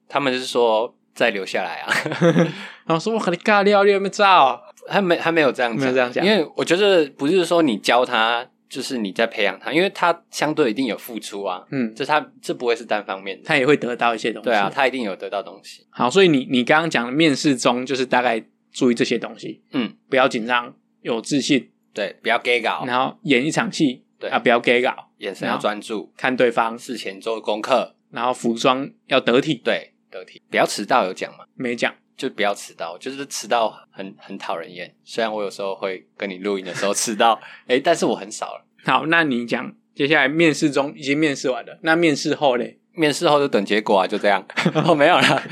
[0.08, 1.92] 他们就是说再留下来啊，
[2.86, 4.62] 然后说我和你尬聊，你有没有照？
[4.86, 15.86] 他没他没有这样没有这样讲，因为我觉得不是说你教他，就是你在培养他，因为他相对一定有付出啊，嗯，这他这不会是单方面的，他也会得到一些东西，对啊，他一定有得到东西。
[15.90, 18.44] 好，所以你你刚刚讲的面试中就是大概。
[18.76, 31.44] 注意这些东西，嗯，不要紧张，有自信，对，不要 gay 搞，然后演一场戏，对啊，不要 gay 搞，眼神要专注，看对方，事前做功课，然后服装要得体，对，得体，不要迟到，有讲吗？
[31.54, 34.92] 没讲，就不要迟到，就是迟到很很讨人厌。
[35.04, 38.63] 虽然我有时候会跟你录音的时候迟到，哎，但是我很少了。
[38.84, 42.78] 好，那你讲，接下来面试中已经面试完了，那面试后嘞？
[42.92, 44.46] 面试后就等结果啊，就这样。
[44.86, 45.42] 哦，没有啦，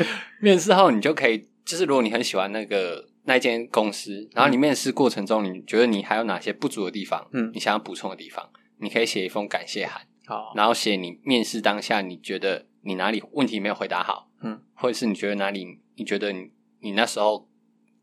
[0.40, 3.08] 面试后你就可以，就是如果你很喜欢那个。
[3.24, 7.28] 那间公司，然后你面试过程中，你觉得你还有哪些不足的地方？
[7.30, 10.02] 嗯，你想要补充的地方，你可以写一封感谢函。
[10.26, 17.48] 好，然后写你面试当下你觉得你哪里问题没有回答好，嗯，或者是你觉得哪里你觉得你你那时候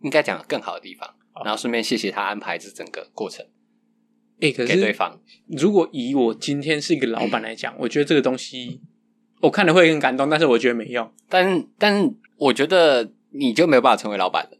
[0.01, 1.13] 应该讲的更好的地方，
[1.43, 3.45] 然后顺便谢谢他安排这整个过程。
[4.39, 8.81] 诶，可是给对方，如果以我今天是一个老板来讲，我觉得这个东西
[9.41, 11.11] 我看了会很感动，但是我觉得没用。
[11.27, 13.11] 但但我觉得。
[13.31, 14.57] 你就没有办法成为老板了。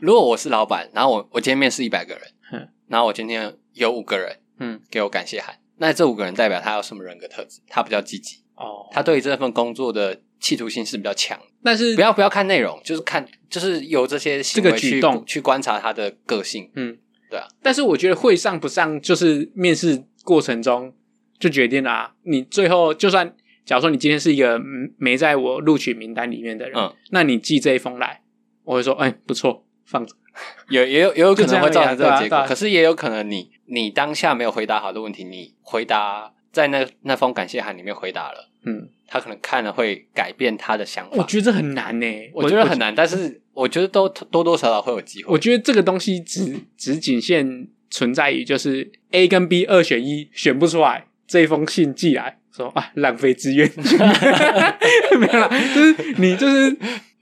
[0.00, 7.60] 如果我是老板，然后我我今天面试一百个人，然后我今天有五个人，嗯，给我感谢函，那这五个人代表他有什么人格特质？
[7.68, 11.38] 他比较积极哦，他对于这份工作的企图心是比较强。
[11.62, 16.68] 但是不要不要看内容，就是看就是有这些行为去这个举动去观察他的个性。
[16.74, 16.98] 嗯，
[17.30, 17.46] 对啊。
[17.62, 20.94] 但是我觉得会上不上，就是面试过程中
[21.38, 22.14] 就决定了啊。
[22.22, 23.34] 你最后就算。
[23.64, 24.58] 假如说你今天是一个
[24.96, 28.22] 没在我录取名单里面的人，嗯，那你寄这一封来，
[28.64, 30.14] 我会说，哎，不错，放着。
[30.72, 41.16] 有也有也有可能会造成这个结果，可是也有可能你你当下没有回答好的问题，你回答在那那封感谢函里面回答了，嗯，他可能看了会改变他的想法。
[41.16, 45.32] 我觉得这很难呢，我觉得很难，但是我觉得都多多少少会有机会。
[45.32, 52.38] 我觉得这个东西只只仅限存在于就是 A 跟 B 二选一选不出来，这一封信寄来。
[52.50, 53.70] 说啊，浪费资源，
[55.20, 56.76] 没有啦，就是你就是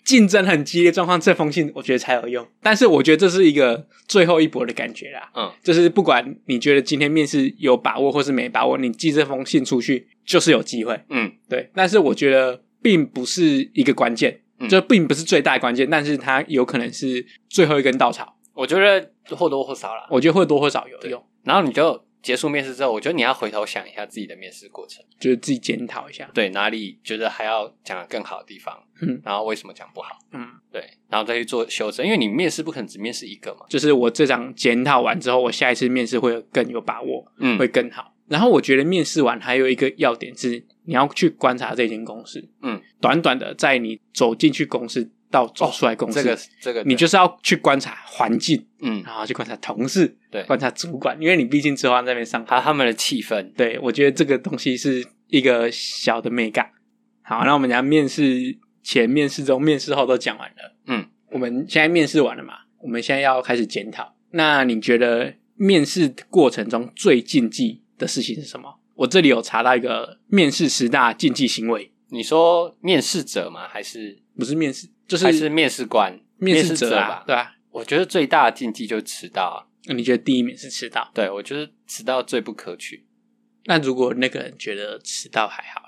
[0.06, 2.46] 竞争很激烈状况，这封信我觉得才有用。
[2.62, 5.28] 但是我觉得这是一个最后一搏的感觉啦。
[5.34, 10.98] 嗯，就是不管你觉得今天面试有把握或是没把握，你寄这封信出去就是有机会。
[11.10, 11.68] 嗯，对。
[11.74, 18.36] 但是我觉得并不是一个关键，嗯、就并不是最大的关键，但是它有可能是最后一根稻草。
[18.54, 21.20] 我觉得或多或少啦，我觉得或多或少有用。
[21.42, 22.05] 然后你就。
[22.26, 33.64] 结束面试之后，我觉得你要回头想一下自己的面试过程，就是自己检讨一下，对哪里觉得还要讲得更好的地方，嗯，然后为什么讲不好，嗯，对，然后再去做修正，因为你面试不可能只面试一个嘛。
[33.68, 38.12] 就是我这张检讨完之后，我下一次面试会更有把握，嗯，会更好。
[38.26, 45.12] 然后我觉得面试完还有一个要点是，你要去观察这间公司，嗯，短短的在你走进去公司。
[45.30, 56.70] 到走出来公司，哦、这个这个，你就是要去观察环境，嗯，然后去观察同事，对，观察主管，因为你毕竟之后在那边上班，他他们的气氛，对，我觉得这个东西是一个小的美感。
[57.22, 62.54] 好，那我们讲面试前、面试中、面试后都讲完了，嗯，我们现在面试完了嘛？
[62.80, 64.14] 我们现在要开始检讨。
[64.30, 68.78] 那你觉得面试过程中最禁忌的事情是什么？
[68.94, 71.92] 我这里有查到一个面试十大禁忌行为。
[72.08, 73.66] 你说面试者吗？
[73.66, 74.88] 还是不是面试？
[75.07, 77.25] 就是还是面试官、面试者吧？
[77.27, 79.66] 对啊，我觉得最大的禁忌就是迟到啊。
[79.87, 81.11] 那你觉得第一名是迟到？
[81.14, 83.07] 对，我觉得迟到最不可取。
[83.66, 85.82] 那如果那个人觉得迟到还好，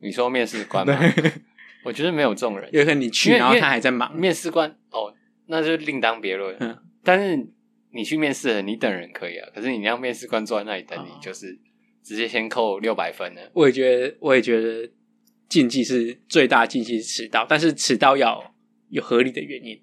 [0.00, 0.98] 你说面试官吗？
[1.84, 2.68] 我觉得没有这种人。
[2.72, 4.14] 有可能你去，然后他还在忙。
[4.14, 5.14] 面试官哦，
[5.46, 6.56] 那就另当别论。
[6.58, 7.48] 嗯，但是
[7.92, 9.48] 你去面试了，你等人可以啊。
[9.54, 11.58] 可是你让面试官坐在那里等你，就是
[12.02, 13.50] 直接先扣六百分了。
[13.54, 14.90] 我也觉得，我也觉得。
[15.48, 18.54] 禁忌是最大禁忌是迟到，但是迟到要
[18.90, 19.80] 有合理的原因，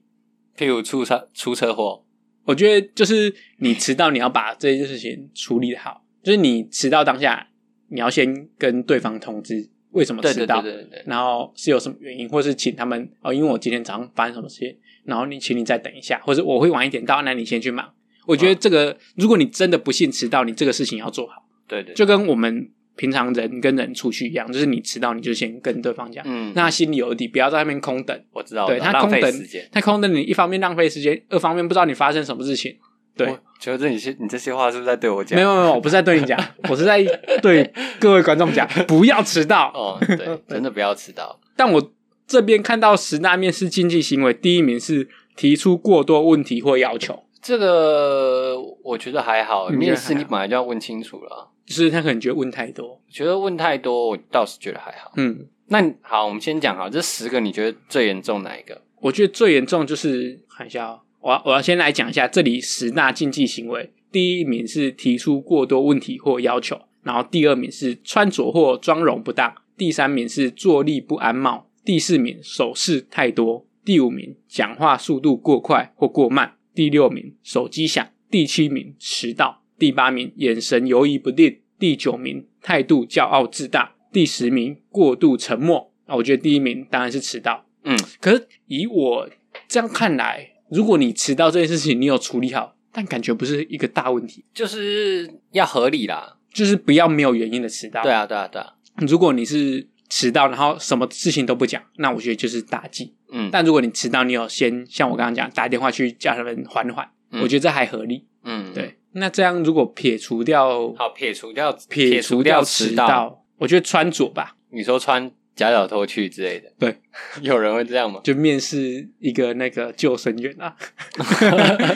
[0.57, 2.05] 譬如出车出车祸。
[2.43, 6.05] 我觉得就是你迟到，你要把这件事情处理好。
[6.22, 7.47] 就是你迟到当下，
[7.89, 17.91] 你要先跟对方通知为什么迟到，对对对然后是有什么原因，或是请他们哦，因为我今天早上发生什么事情，然后你请你再等一下，或者我会晚一点到，那你先去忙。
[18.28, 21.47] 我觉得这个，如果你真的不幸迟到，你这个事情要做好。
[21.68, 22.70] 对对，就跟我们。
[22.96, 28.20] 平常人跟人出去一样，就是你迟到，你就先跟对方讲，嗯，那他心里有底，不要在那边空等。
[28.32, 29.34] 我知道，对他空等，
[29.72, 32.78] 他空等你，一方面浪费时间，二方面不知道你发生什么事情。
[33.18, 35.38] 对，觉得你些你这些话是不是在对我讲？
[35.38, 36.38] 没有没有，我不是在对你讲，
[36.70, 37.02] 我是在
[37.41, 41.39] 对各位观众讲，不要迟到哦，对， 真的不要迟到。
[41.56, 41.91] 但我
[42.28, 51.52] 这边看到十大面试禁忌行为，第一名是提出过多问题或要求，这个我觉得还好，面试你本来就要问清楚了。
[51.66, 55.11] 就是他可能觉得问太多，觉得问太多，我倒是觉得还好。
[55.18, 58.82] 嗯，那好，我们先讲好，这十个你觉得最严重哪一个？
[59.01, 63.91] 我觉得最严重就是看一下哦，我要我要先来讲一下这里十大禁忌行为。
[64.11, 79.63] 第一名是提出过多问题或要求，然后第二名是穿着或妆容不当，第三名是坐立不安貌，第四名手势太多，第五名讲话速度过快或过慢，第六名手机响，第七名迟到。
[79.78, 85.91] 第八名，眼神犹豫不定；第九名，态度骄傲自大；第十名，过度沉默。
[86.05, 87.65] 啊，我觉得第一名当然是迟到。
[87.84, 89.30] 嗯，可是以我
[89.67, 98.03] 这样看来，如果你迟到这件事情你有处理好，但感觉不是一个大问题，就是要合理啦，就是不要没有原因的迟到。
[98.03, 98.73] 对啊，对啊，对啊。
[99.07, 103.13] 如果你是迟到，然后什么事情都不讲，那我觉得就是大忌。
[103.32, 108.26] 嗯，但如果你迟到，你有先像我刚刚讲打电话去叫他们缓缓，嗯，我觉得这还合理。
[108.43, 108.95] 嗯，对。
[109.16, 114.55] 那这样如果撇除掉，好撇除掉撇除掉迟到，我觉得穿着吧。
[114.72, 116.97] 你说穿假脚拖去之类的，对，
[117.41, 118.20] 有人会这样吗？
[118.24, 120.76] 就面试一个那个救生员啊，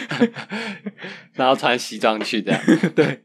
[1.35, 2.61] 然后穿西装去这样。
[2.95, 3.23] 对，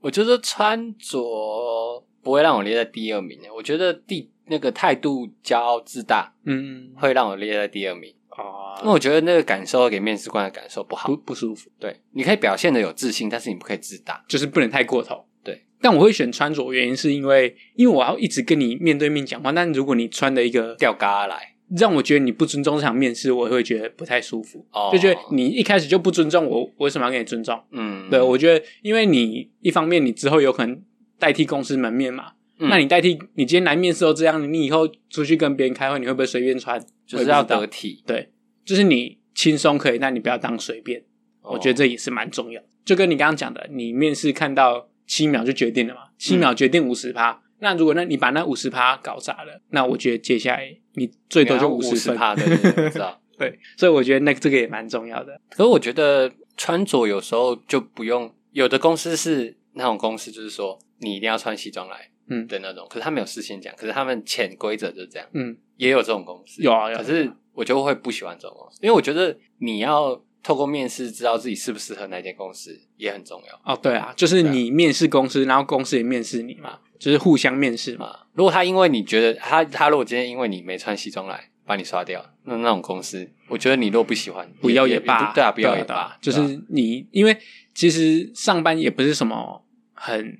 [0.00, 3.38] 我觉得穿着不会让我列在第二名。
[3.54, 8.12] 我觉得第那个态度骄傲自大，嗯，会让我列在第二名。
[8.38, 11.70] 哦，那我觉得那个感受给面试官的感受不好，不不舒服。
[11.78, 15.24] 对，你可以表现的有自信，但是你不可以自大，就是不能太过头。
[15.42, 24.64] 对，但我会选穿着，原因是因为因为我要一直跟你面对面讲话，但如果你穿的一个吊嘎来，让我觉得你不尊重这场面试，我会觉得不太舒服。
[24.70, 27.58] 哦，就觉得你一开始就不尊重我，我为什么要给你尊重？
[27.70, 30.80] 嗯，对，我觉得因为你一方面你之后有可能
[31.18, 36.84] 代替公司门面嘛，嗯，那你代替你今天来面试都这样，你以后出去跟别人开会，你会不会随便穿？
[37.06, 38.30] 就是要得体，对。
[38.64, 41.04] 就是你轻松可以，但你不要当随便。
[41.42, 41.54] Oh.
[41.54, 42.60] 我觉得这也是蛮重要。
[42.84, 46.00] 就跟你刚刚讲的，你面试看到七秒就决定了嘛？
[46.18, 47.40] 七秒决定五十趴。
[47.60, 52.42] 那如果那你把那五十趴搞砸了，那我觉得接下来你最多就五十趴的，
[52.90, 53.20] 知道？
[53.38, 55.40] 对，所以我觉得那这个也蛮重要的。
[55.50, 58.78] 可是我觉得穿着有时候就不用，有的。
[58.78, 62.86] 公司是那种公司，就是说你一定要穿西装来，嗯的那种。
[62.86, 65.28] 嗯、可是他没有事先讲，可是他们潜规则就是这样。
[65.32, 66.96] 嗯，也有这种公司，有啊，有。
[66.96, 67.30] 可是。
[67.56, 73.58] 我就会不喜欢这种公司，因为我觉得你要透过面试知道自己适不适合那间公司也很重要。
[73.64, 78.14] 哦，对啊，就是你面试公司，然后公司也面试你嘛，就是互相面试嘛。
[78.34, 85.32] 如果他因为你觉得他他如果今天因为你没穿西装来把你刷掉，那那种公司，我觉得你如果不喜欢，不要也罢。
[85.32, 86.14] 对啊，不要也罢。
[86.20, 87.34] 就是你，因为
[87.74, 89.64] 其实上班也不是什么
[89.94, 90.36] 很，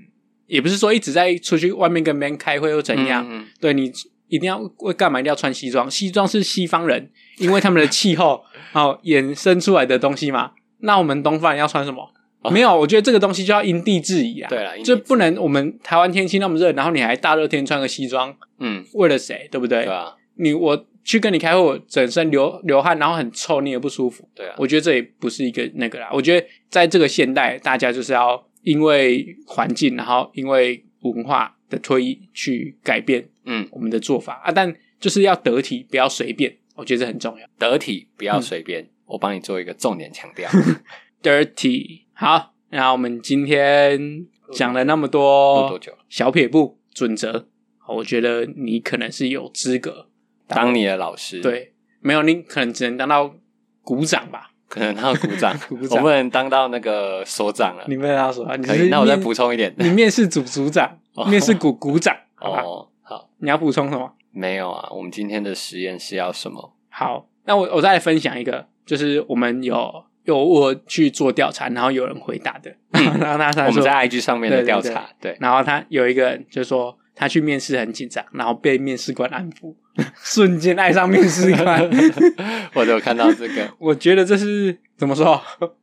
[0.47, 3.27] 也不是说一直在出去外面跟别人开会又怎样。
[3.29, 3.93] 嗯，对你。
[4.29, 5.21] 一定要为干嘛？
[5.21, 5.89] 一定要穿西装？
[5.89, 8.43] 西装是西方人，因为他们的气候
[8.75, 10.51] 哦衍生出来的东西嘛。
[10.81, 12.11] 那我们东方人要穿什么？
[12.43, 14.49] 哦、没有，我觉得这个东西就要因地制宜啊。
[14.49, 19.47] 对了，就不能我们台湾天气那么热，然后你还大热天穿个西装，嗯，为了谁？
[19.49, 19.85] 对不对？
[19.85, 20.17] 对啊。
[20.39, 24.29] 你我去跟你开会，我整身流流汗，然后很臭，你也不舒服。
[24.35, 24.57] 对啊。
[24.59, 26.09] 我觉得这也不是一个那个啦。
[26.13, 31.55] 我觉得在这个现代，大家就是要因为环境，然后因为文化。
[31.69, 37.49] 的推移去改变，嗯，我们的做法啊，但就是要得体，不要随便，我觉得这很重要。
[37.59, 40.49] 得体，不要随便，嗯、我帮你做一个重点强调。
[41.21, 45.93] Dirty，好，那我们今天讲了那么多，多久？
[46.09, 47.49] 小撇步准则，
[47.89, 50.09] 我觉得你可能是有资格
[50.47, 51.41] 当你的老师。
[51.41, 53.35] 对，没有你可能只能当到
[53.83, 54.53] 鼓掌吧。
[54.69, 57.85] 可能当股长， 股长我不能当到那个所长了。
[57.89, 58.89] 你不能当所长，可以。
[58.89, 60.99] 那我再补充一点，你面试组组长，
[61.29, 62.15] 面试股股长。
[62.41, 64.13] 哦，好，你要补充什么？
[64.33, 66.75] 没有啊，我们今天的实验是要什么？
[66.91, 79.75] 好，那我我再来分享一个，就是我们有有我去做调查，然后有人回答的， 然后他我们在 IG 上面的调查，对，然后他有一个人就说他去面试很紧张，然后被面试官安抚，
[80.23, 81.89] 瞬间爱上面试官。
[82.75, 85.41] 我都有看到这个， 我觉得这是怎么说？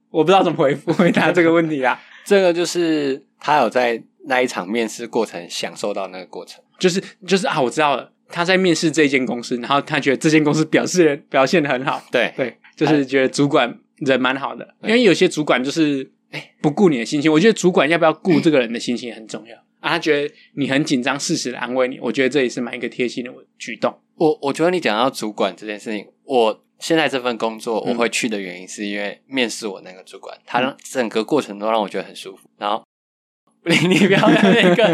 [0.09, 1.99] 我不知道怎么回复回答这个问题啊。
[2.24, 8.11] 这个就是他有在那一场面试过程享受到那个过程，就是就是啊，我知道了。
[8.30, 14.68] 他在面试这间公司，然后他觉得这间公司表现表现得很好，对对，就是觉得主管人蛮好的。
[14.82, 19.89] 因为有些主管就是哎不顾你的心情，我觉得主管要不要顾这个人的心情很重要啊。
[19.91, 23.93] 他觉得你很紧张，适时的安慰你，我觉得这也是蛮一个贴心的举动。
[24.15, 32.49] 我我觉得你讲到主管这件事情，我现在这份工作我会去的原因，是因为面试我那个主管，他让整个过程都让我觉得很舒服。
[32.57, 32.84] 然后
[33.65, 34.86] 你你不要用那个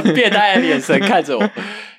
[0.00, 1.50] 很变态的眼神看着我。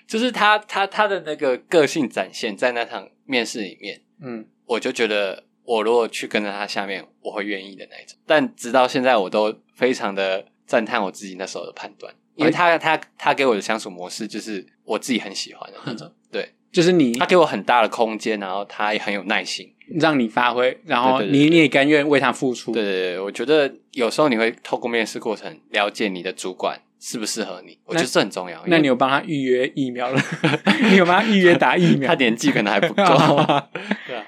[0.08, 8.16] 就是他，他他的那个个性展现在那场面试里面，嗯，我就觉得我如果去跟着他下面，我会愿意的那一种。
[8.28, 16.12] 但直到现在，我都非常的赞叹我自己那时候的判断，因为他他他给我的相处模式就是我自己很喜欢的那种。
[16.32, 22.72] 对，就是你，他给我很大的空间，然后他也很有耐心，让你发挥，然后你你也甘愿为他付出。
[22.72, 26.82] 对对对，我觉得有时候你会透过面试过程了解你的主管。
[26.98, 27.78] 适不适合你？
[27.86, 28.64] 我觉得这很重要。
[28.66, 30.20] 那你有帮他预约疫苗了？
[30.90, 32.08] 你有帮他预约打疫苗？
[32.10, 33.04] 他年纪可能还不够。
[34.08, 34.26] 对啊。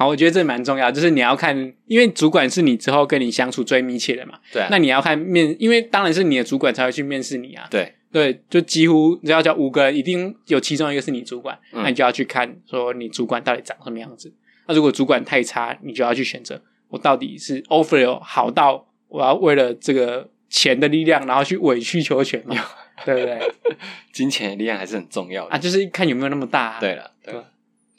[0.00, 4.38] 好，我觉得这蛮重要，就是你要看，因为主管是你之后跟你相处最密切的嘛。
[4.50, 4.66] 对。
[4.70, 7.66] 那你要看面，因为当然是你的主管才会去面试你啊。
[7.70, 7.94] 对。
[8.10, 14.32] 对，就几乎只要叫五个人，一定有其中一个是你主管，那你就要去看说你主管到底长什么样子。
[14.66, 20.30] 那如果主管太差，你就要去选择我到底是 offer 好到我要为了这个。
[20.52, 22.56] 钱的力量，然后去委曲求全嘛，
[23.06, 23.38] 对不对？
[24.12, 26.80] 金钱的力量还是很重要的啊，就是看有没有那么大啊。
[26.80, 27.32] 对了，对，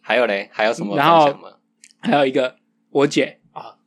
[0.01, 0.97] 还有嘞，还有什么？
[0.97, 1.33] 然后
[2.01, 2.57] 还有一个
[2.89, 3.77] 我姐啊，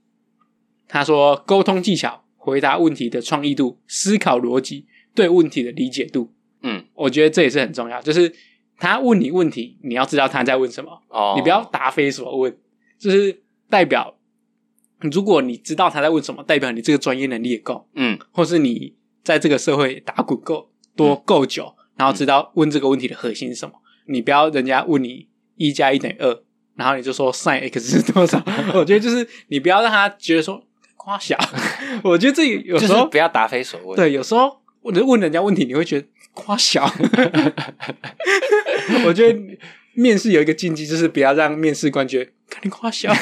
[0.88, 8.00] 她说沟通技巧、回答问题的创意度、思考逻辑、对问题的理解度，嗯，我觉得这也是很重要。
[8.00, 8.34] 就是
[8.78, 12.56] 他问你问题，你要知道他在问什么哦，你不要答非所问，
[12.98, 14.16] 就是代表。
[15.00, 23.74] 如果你知道他在问什么，代表你这个专业能力也够，嗯，或是你在这个社会打滚够多够久，嗯，然后知道问这个问题的核心是什么。
[24.06, 26.42] 你不要人家问你一加一等于二，
[26.76, 28.42] 然后你就说 sin x 是多少？
[28.74, 30.62] 我觉得就是你不要让他觉得说
[30.96, 31.38] 夸小。
[32.02, 33.96] 我觉得这有时候，就是，不要答非所问。
[33.96, 36.84] 对，有时候我问人家问题，你会觉得夸小。
[39.06, 39.38] 我觉得
[39.94, 43.12] 面试有一个禁忌，就是不要让面试官觉得看你夸小。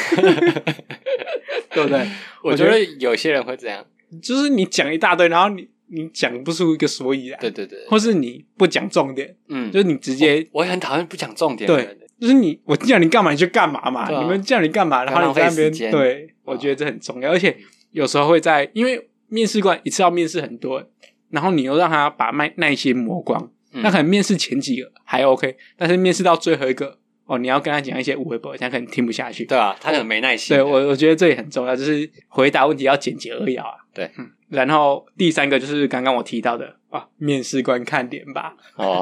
[1.74, 2.06] 对不对？
[2.42, 3.84] 我觉得有些人会这样，
[4.22, 17.56] 就是你讲一大堆，然后你你讲不出一个所以然，对对对，或是你不讲重点，嗯，就是你直接，我也很讨厌不讲重点，对，就是你我叫你干嘛你就干嘛嘛，你们叫你干嘛，然后你在那边，对，我觉得这很重要，而且
[17.90, 20.88] 有时候会在，因为面试官一次要面试很多，
[21.30, 26.98] 然后你又让他把耐耐心磨光，那可能面试前几个还 OK，但是面试到最后一个。
[27.24, 30.56] 哦，你要跟他讲一些无谓不，他可能听不下去，对啊，他可能没耐心。
[30.56, 33.74] 对，我我觉得这也很重要，就是回答问题要简洁扼要啊。
[33.94, 34.28] 对，嗯。
[34.48, 38.54] 然后第三个就是刚刚我提到的啊，面试官看脸吧。
[38.76, 39.00] 哦，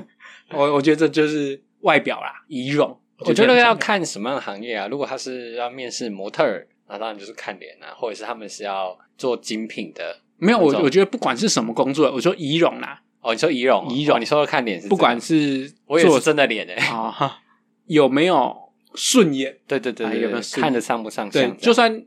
[0.52, 2.98] 我我觉得这就是外表啦，仪容。
[3.18, 4.88] 我觉得要看什么样的行业啊。
[4.88, 10.18] 如果他是要面试模特儿，那当然就是看脸啊，或者是他们是要做精品的。
[10.38, 13.00] 没有，我我觉得不管是什么工作，我说仪容啦。
[13.20, 16.74] 哦，你说仪容，仪容，你说的看脸是，不管是我也是真的脸诶。
[16.90, 17.38] 啊。
[17.86, 19.58] 有没有顺眼？
[19.68, 21.50] 对对对，有没有看得上不上相？
[21.50, 22.04] 对，就算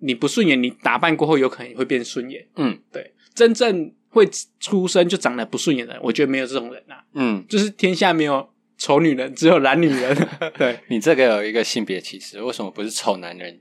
[0.00, 2.46] 你不顺眼，你打扮过后有可能会变顺眼。
[2.56, 4.28] 嗯，对，真正会
[4.60, 6.96] 出生就长得不顺眼的人，我觉得没有这种人呐。
[7.14, 10.28] 嗯，就是天下没有丑女人，只有懒女人。
[10.58, 13.60] 对，你这个有一个性别歧视，为什么不是丑男人？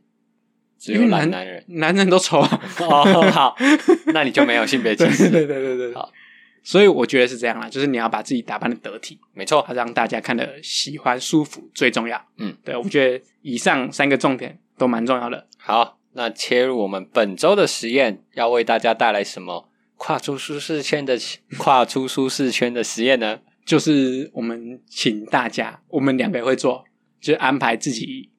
[0.78, 2.62] 只有懒男人，男人都丑啊。
[2.82, 3.56] 哦，好，
[4.14, 5.30] 那你就没有性别歧视。
[5.32, 6.12] 对对对对对，好。
[6.62, 12.26] 所以我觉得是这样啦，就是你要把自己打扮的得体，没错，让大家看得喜欢、舒服最重要。
[12.38, 15.48] 嗯，对，我觉得以上三个重点都蛮重要的。
[15.58, 21.18] 好，那切入我们本周的实验，要为大家带来什么跨出舒适圈的
[21.58, 23.40] 跨出舒适圈的实验呢？
[23.66, 26.86] 就是我们请大家，我们两个也会做，
[27.20, 28.30] 就是安排自己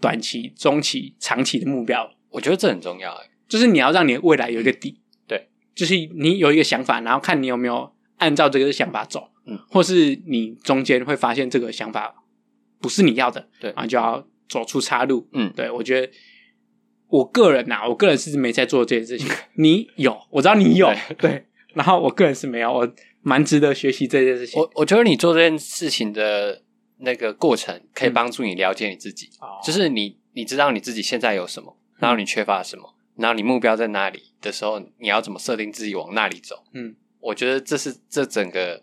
[0.00, 2.14] 短期、中期、长期的目标。
[2.30, 5.00] 我觉得这很重要，哎，就是你要让你的未来有一个底。
[5.26, 5.48] 对。
[5.74, 12.24] 就是你有一个想法，然后看你有没有按照这个想法走，嗯，或是你中间会发现这个想法
[12.80, 16.12] 不是你要的，对，然后就要走出岔路，嗯，对，我觉得
[17.08, 22.94] 我个人呐、啊，我个人是没在做这件事情， 你有，我知道你有，对，对，然后我个人是没有，我
[23.26, 24.60] 蛮值得学习这件事情。
[24.60, 26.62] 我我觉得你做这件事情的
[26.98, 32.94] 那个过程，可以帮助你了解你自己，嗯、就是你你知道你自己现在有什么，然后你缺乏什么。
[33.16, 36.62] 然后你目标在哪里的时候，你要怎么设定自己往那里走？
[36.72, 38.80] 嗯，我觉得这是这整个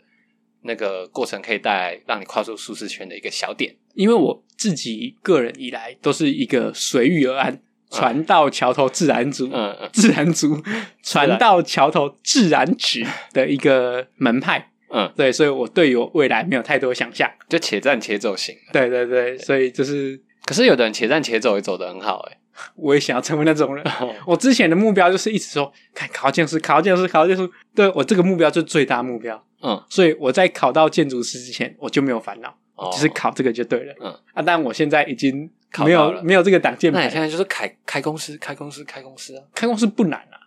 [0.63, 3.77] 那个过程可以带来让你跨出舒适圈的一个小点。
[3.93, 7.61] 因为我自己个人以来都是一个随遇而安。
[7.93, 10.47] 船到桥头自然直，嗯嗯，自然直，
[11.03, 18.55] 船到桥头自然直的一个门派，嗯，对，所以我对于我未来没有太多想象，就且战且走型。
[18.71, 22.37] 对对对，所以就是，可是有的人且战且走也走得很好，哎，
[22.75, 23.85] 我也想要成为那种人。
[24.25, 32.55] 我之前的目标就是一直说，看考建筑师，考建筑师，考建筑师，对我这个目标就是最大目标，嗯，所以我在考到建筑师之前，我就没有烦恼，
[32.91, 34.11] 就是考这个就对了，嗯。
[34.33, 35.51] 啊，但我现在已经。
[35.79, 39.43] 没有没有这个挡箭牌，那你现在就是开开公司，开公司，开公司啊！
[39.55, 40.37] 开公司不难啊，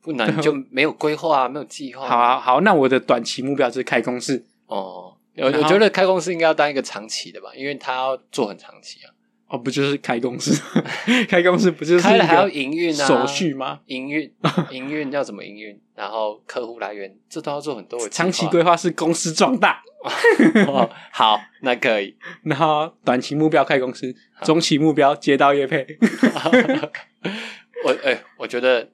[0.00, 2.08] 不难，就没有规划啊，没有计划。
[2.08, 4.44] 好啊，好，那我的短期目标就是开公司。
[4.66, 9.12] 哦，我我觉得开公司应该要当一个长期的吧，因为他要做很长期啊。
[9.48, 10.58] 哦，不就是开公司？
[11.28, 13.06] 开公司不就是开了还要营运啊？
[13.06, 13.80] 手续吗？
[13.86, 14.32] 营运，
[14.72, 15.78] 营运要怎么营运？
[15.94, 18.08] 然后客户来源，这都要做很多。
[18.08, 19.82] 长期规划是公司壮大。
[20.66, 22.16] 哦，好，那可以。
[22.44, 25.86] 然后短期目标开公司，中期目标接到业配。
[27.84, 28.90] 我哎、欸，我觉得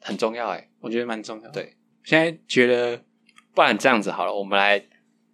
[0.00, 1.50] 很重要哎、欸，我觉得蛮重要。
[1.50, 3.02] 对，现在觉得，
[3.54, 4.82] 不然这样子好了，我们来，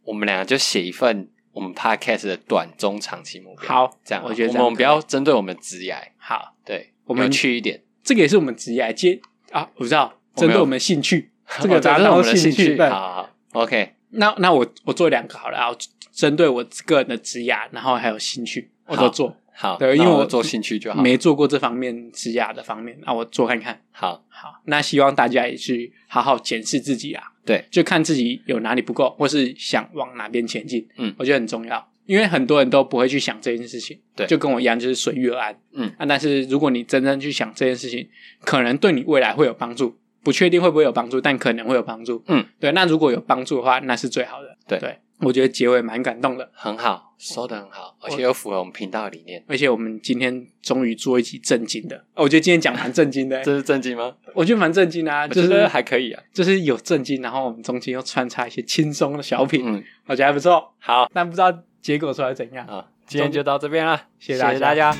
[0.05, 1.31] 我们两个就写一份。
[1.53, 9.19] 我们 podcast 的短中长期目标，好，这样我觉得我们不要针对我们职业，好，对，我们去一点，这个也是我们职业接
[9.53, 15.77] 啊，我知道，针对我们兴趣， 这个达到兴趣，好好，OK，那那我我做两个好了，然后
[16.13, 27.23] 针对我个人的职业，然后还有兴趣，我都做，好，对，因为我做兴趣就好，没做过这方面职业的方面，那我做看看，好好，那希望大家也去好好检视自己啊。
[27.45, 30.85] 对，就看自己有哪里不够，或是想往哪边前进。
[30.97, 34.01] 嗯，我觉得很重要，因为很多人都不会去想这件事情。
[34.17, 35.57] 对，就跟我一样，就是随遇而安。
[35.73, 38.09] 嗯，啊，但是如果你真正去想这件事情，
[38.41, 39.97] 可能对你未来会有帮助。
[40.27, 42.21] 不确定会不会有帮助，但可能会有帮助。
[42.27, 42.73] 嗯，对。
[42.73, 44.57] 那如果有帮助的话，那是最好的。
[44.67, 44.99] 对对。
[45.21, 49.41] 我觉得结尾蛮感动的，很好，说的很好，而且又符合我们频道的理念。
[49.47, 53.41] 而且我们今天终于做一集正经的，我觉得今天讲蛮正经的。
[53.45, 54.13] 这是正经吗？
[54.35, 60.75] 我觉得蛮正经的啊，就是还可以啊，就是有正经，然后我们中间又穿插一些轻松的小品，嗯，我觉得还不错。
[60.81, 62.67] 好，但不知道结果出来怎样。
[62.67, 64.91] 啊，今天就到这边了，谢谢大家。